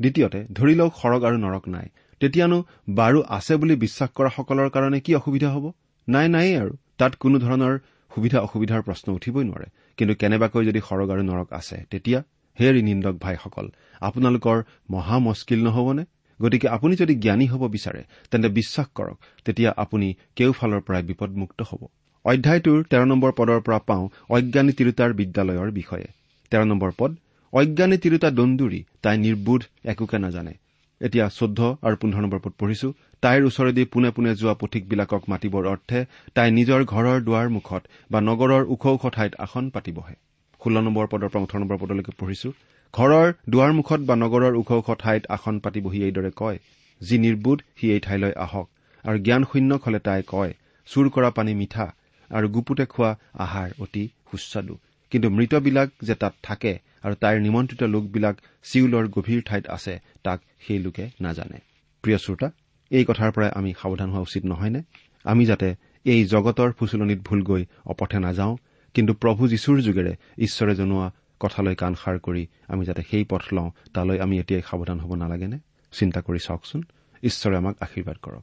দ্বিতীয়তে 0.00 0.40
ধৰি 0.52 0.74
লওক 0.74 0.92
সৰগ 1.02 1.20
আৰু 1.24 1.36
নৰক 1.36 1.64
নাই। 1.68 1.86
তেতিয়ানো 2.20 2.58
বাৰু 2.90 3.18
আছে 3.28 3.56
বুলি 3.56 3.74
বিশ্বাস 3.76 4.10
কৰাসকলৰ 4.14 4.68
কাৰণে 4.70 5.00
কি 5.00 5.14
অসুবিধা 5.14 5.48
হ'ব? 5.54 5.64
নাই 6.08 6.28
নায়েই 6.28 6.56
আৰু। 6.56 6.76
তাত 6.98 7.12
কোনো 7.14 7.36
ধৰণৰ 7.38 7.74
সুবিধা 8.14 8.38
অসুবিধাৰ 8.40 8.82
প্ৰশ্ন 8.82 9.06
উঠিবই 9.12 9.44
নোৱাৰে। 9.44 9.68
কিন্তু 9.96 10.14
কেনেবাকৈ 10.14 10.62
যদি 10.66 10.80
সৰগ 10.88 11.08
আৰু 11.10 11.22
নৰক 11.22 11.48
আছে 11.52 11.76
তেতিয়া 11.90 12.18
হেৰি 12.58 12.82
নিন্দক 12.82 13.14
ভাইসকল 13.20 13.66
আপোনালোকৰ 14.00 14.58
মহা 14.90 15.18
মস্কিল 15.18 15.60
নহবনে? 15.64 16.04
গতিকে 16.40 16.68
আপুনি 16.68 16.94
যদি 16.96 17.14
জ্ঞানী 17.14 17.46
হ'ব 17.46 17.62
বিচাৰে 17.68 18.02
তেন্তে 18.30 18.48
বিশ্বাস 18.48 18.86
কৰক 18.94 19.16
তেতিয়া 19.44 19.70
আপুনি 19.76 20.14
কেওফালৰ 20.36 20.80
পৰাই 20.80 21.02
বিপদমুক্ত 21.02 21.62
হ'ব। 21.62 21.82
অধ্যায়টোৰ 22.24 22.82
তেৰ 22.90 23.04
নম্বৰ 23.10 23.32
পদৰ 23.38 23.60
পৰা 23.66 23.78
পাওঁ 23.88 24.04
অজ্ঞানী 24.36 24.72
তিৰোতাৰ 24.78 25.10
বিদ্যালয়ৰ 25.20 25.70
বিষয়ে। 25.78 26.06
তেৰ 26.52 26.64
নম্বৰ 26.72 26.90
পদ 26.98 27.10
অজ্ঞানী 27.52 27.96
তিৰোতা 28.02 28.28
দন্দুৰি 28.38 28.80
তাই 29.04 29.16
নিৰ্বোধ 29.24 29.62
একোকে 29.92 30.18
নাজানে। 30.24 30.52
এতিয়া 31.00 31.26
চৈধ্য 31.38 31.60
আৰু 31.86 31.96
পোন্ধৰ 32.02 32.22
নম্বৰ 32.24 32.40
পদ 32.44 32.52
পঢ়িছো। 32.60 32.88
তাইৰ 33.22 33.42
ওচৰেদি 33.48 33.82
পোনে 33.92 34.10
পোনে 34.16 34.30
যোৱা 34.40 34.54
পথিকবিলাকক 34.60 35.22
মাতিবৰ 35.32 35.64
অৰ্থে 35.72 35.98
তাই 36.36 36.48
নিজৰ 36.58 36.80
ঘৰৰ 36.92 37.18
দুৱাৰ 37.26 37.48
মুখত 37.56 37.82
বা 38.12 38.18
নগৰৰ 38.28 38.62
ওখ 38.74 38.84
ওখ 38.92 39.02
ঠাইত 39.16 39.32
আসন 39.44 39.64
পাতি 39.74 39.92
বহে 39.98 40.14
ষোল্ল 40.60 40.76
নম্বৰ 40.86 41.06
পদৰ 41.12 41.28
পৰা 41.32 41.42
ওঠৰ 41.46 41.58
নম্বৰ 41.62 41.78
পদলৈকে 41.82 42.12
পঢ়িছো। 42.20 42.48
ঘৰৰ 42.94 43.28
দুৱাৰ 43.52 43.72
মুখত 43.78 44.00
বা 44.08 44.14
নগৰৰ 44.22 44.54
ওখ 44.60 44.70
ওখ 44.80 44.88
ঠাইত 45.02 45.22
আসন 45.36 45.58
পাতি 45.64 45.80
বহি 45.86 45.98
এইদৰে 46.08 46.30
কয় 46.40 46.58
যি 47.00 47.16
নিৰ্বোধ 47.24 47.58
সি 47.78 47.86
এই 47.94 48.00
ঠাইলৈ 48.06 48.32
আহক 48.46 48.66
আৰু 49.04 49.16
জ্ঞান 49.26 49.42
শূন্য 49.50 49.70
হলে 49.84 50.00
তাই 50.06 50.22
কয় 50.32 50.52
চুৰ 50.88 51.06
কৰা 51.14 51.30
পানী 51.38 51.54
মিঠা 51.60 51.86
আৰু 52.32 52.46
গুপুতে 52.48 52.84
খোৱা 52.86 53.10
আহাৰ 53.34 53.70
অতি 53.78 54.04
সুস্বাদু। 54.30 54.74
কিন্তু 55.10 55.28
মৃতবিলাক 55.30 55.88
যে 56.02 56.14
তাত 56.14 56.34
থাকে 56.42 56.72
আৰু 57.02 57.14
তাইৰ 57.14 57.38
নিমন্ত্ৰিত 57.40 57.82
লোকবিলাক 57.94 58.36
চিউলৰ 58.62 59.04
গভীৰ 59.08 59.40
ঠাইত 59.42 59.64
আছে 59.66 59.94
তাক 60.24 60.40
সেই 60.66 60.78
লোকে 60.78 61.04
নাজানে। 61.20 61.58
প্ৰিয় 62.02 62.18
শ্ৰোতা 62.18 62.48
এই 62.90 63.04
কথাৰ 63.04 63.30
পৰাই 63.32 63.50
আমি 63.54 63.70
সাৱধান 63.82 64.10
হোৱা 64.10 64.20
উচিত 64.20 64.44
নহয়নে? 64.44 64.82
আমি 65.24 65.46
যাতে 65.46 65.68
এই 66.04 66.24
জগতৰ 66.24 66.72
ফুচলনিত 66.72 67.18
ভুল 67.18 67.42
গৈ 67.42 67.64
অপথে 67.86 68.18
নাযাওঁ 68.18 68.56
কিন্তু 68.94 69.12
প্ৰভু 69.14 69.48
যীশুৰ 69.48 69.78
যোগেৰে 69.80 70.12
ঈশ্বৰে 70.38 70.74
জনোৱা 70.74 71.06
কথালৈ 71.40 71.74
কাণ 71.74 71.94
সাৰ 71.94 72.18
কৰি 72.18 72.46
আমি 72.68 72.82
যাতে 72.84 73.02
সেই 73.10 73.24
পথ 73.24 73.42
লওঁ 73.52 73.70
তালৈ 73.94 74.18
আমি 74.18 74.38
এতিয়াই 74.40 74.62
সাৱধান 74.70 74.98
হ'ব 75.00 75.14
নালাগেনে? 75.14 75.58
চিন্তা 75.92 76.20
কৰি 76.20 76.38
চাওকচোন। 76.38 76.80
ঈশ্বৰে 77.22 77.56
আমাক 77.56 77.76
আশীৰ্বাদ 77.80 78.16
কৰক। 78.16 78.42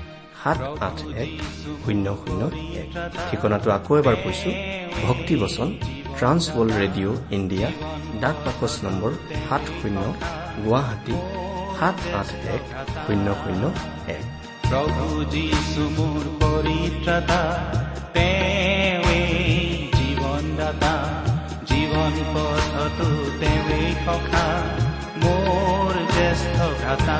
সাত 0.43 0.59
আঠ 0.87 0.97
এক 1.23 1.31
শূন্য 1.83 2.05
শূন্য 2.21 2.41
এক। 2.81 2.89
ঠিকনাটো 3.27 3.69
আকৌ 3.77 3.91
এবাৰ 4.01 4.15
কৈছো 4.23 4.49
ভক্তিবচন 5.07 5.67
ট্ৰান্সৱল 6.17 6.67
ৰেডিঅ' 6.81 7.17
ইণ্ডিয়া 7.37 7.69
ডাক 8.21 8.35
বাকচ 8.45 8.73
নম্বৰ 8.85 9.11
সাত 9.47 9.63
শূন্য 9.79 10.03
গুৱাহাটী 10.63 11.15
সাত 11.77 11.97
আঠ 12.19 12.29
এক 12.55 12.63
শূন্য 13.05 13.27
শূন্য 13.41 13.63
এক। 14.17 14.23
জীৱন 21.69 22.15
পথতো 22.33 23.07
তেওঁৱেই 23.39 23.89
সখা 24.05 24.47
মোৰ 25.21 25.93
জ্যেষ্ঠ 26.15 26.57
ভ্ৰাতা। 26.79 27.19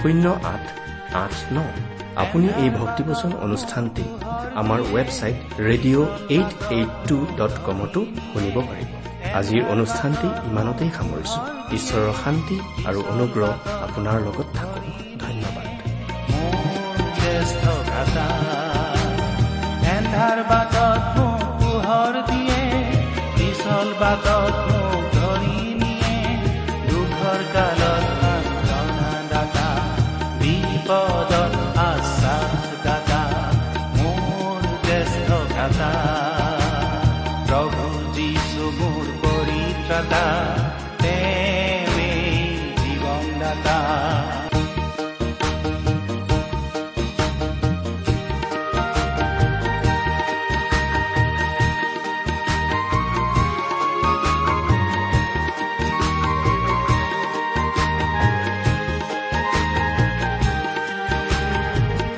শূন্য 0.00 0.24
আঠ 0.44 0.64
আঠ 1.14 1.34
ন 1.52 1.58
আপুনি 2.16 2.48
এই 2.62 2.70
ভক্তিবচন 2.78 3.30
অনুষ্ঠানটি 3.46 4.04
আমাৰ 4.60 4.78
website 4.94 5.36
radio' 5.68 6.08
eight 6.34 6.50
eight 6.76 6.90
two 7.08 7.16
dot 7.38 7.54
কমতো 7.66 8.00
শুনিব 8.30 8.56
পাৰিব 8.68 8.88
আজিৰ 9.38 9.62
অনুষ্ঠানটি 9.74 10.28
ইমানতেই 10.48 10.90
সামৰিছো 10.96 11.38
ঈশ্বৰৰ 11.76 12.10
শান্তি 12.22 12.56
আৰু 12.88 13.00
অনুগ্ৰহ 13.12 13.50
আপোনাৰ 13.86 14.16
লগত 14.26 14.48
থাকক 14.56 14.84
ধন্যবাদ 15.22 15.66
পোহৰ 21.60 22.14
দিয়ে 22.22 22.58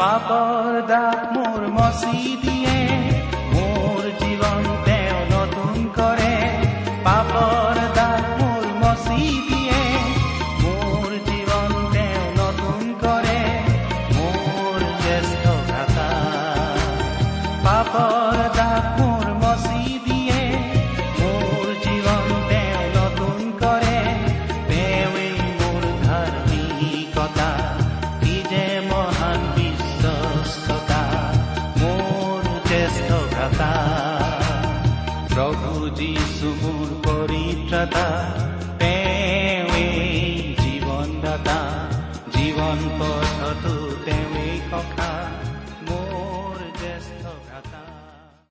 পাপৰ 0.01 0.60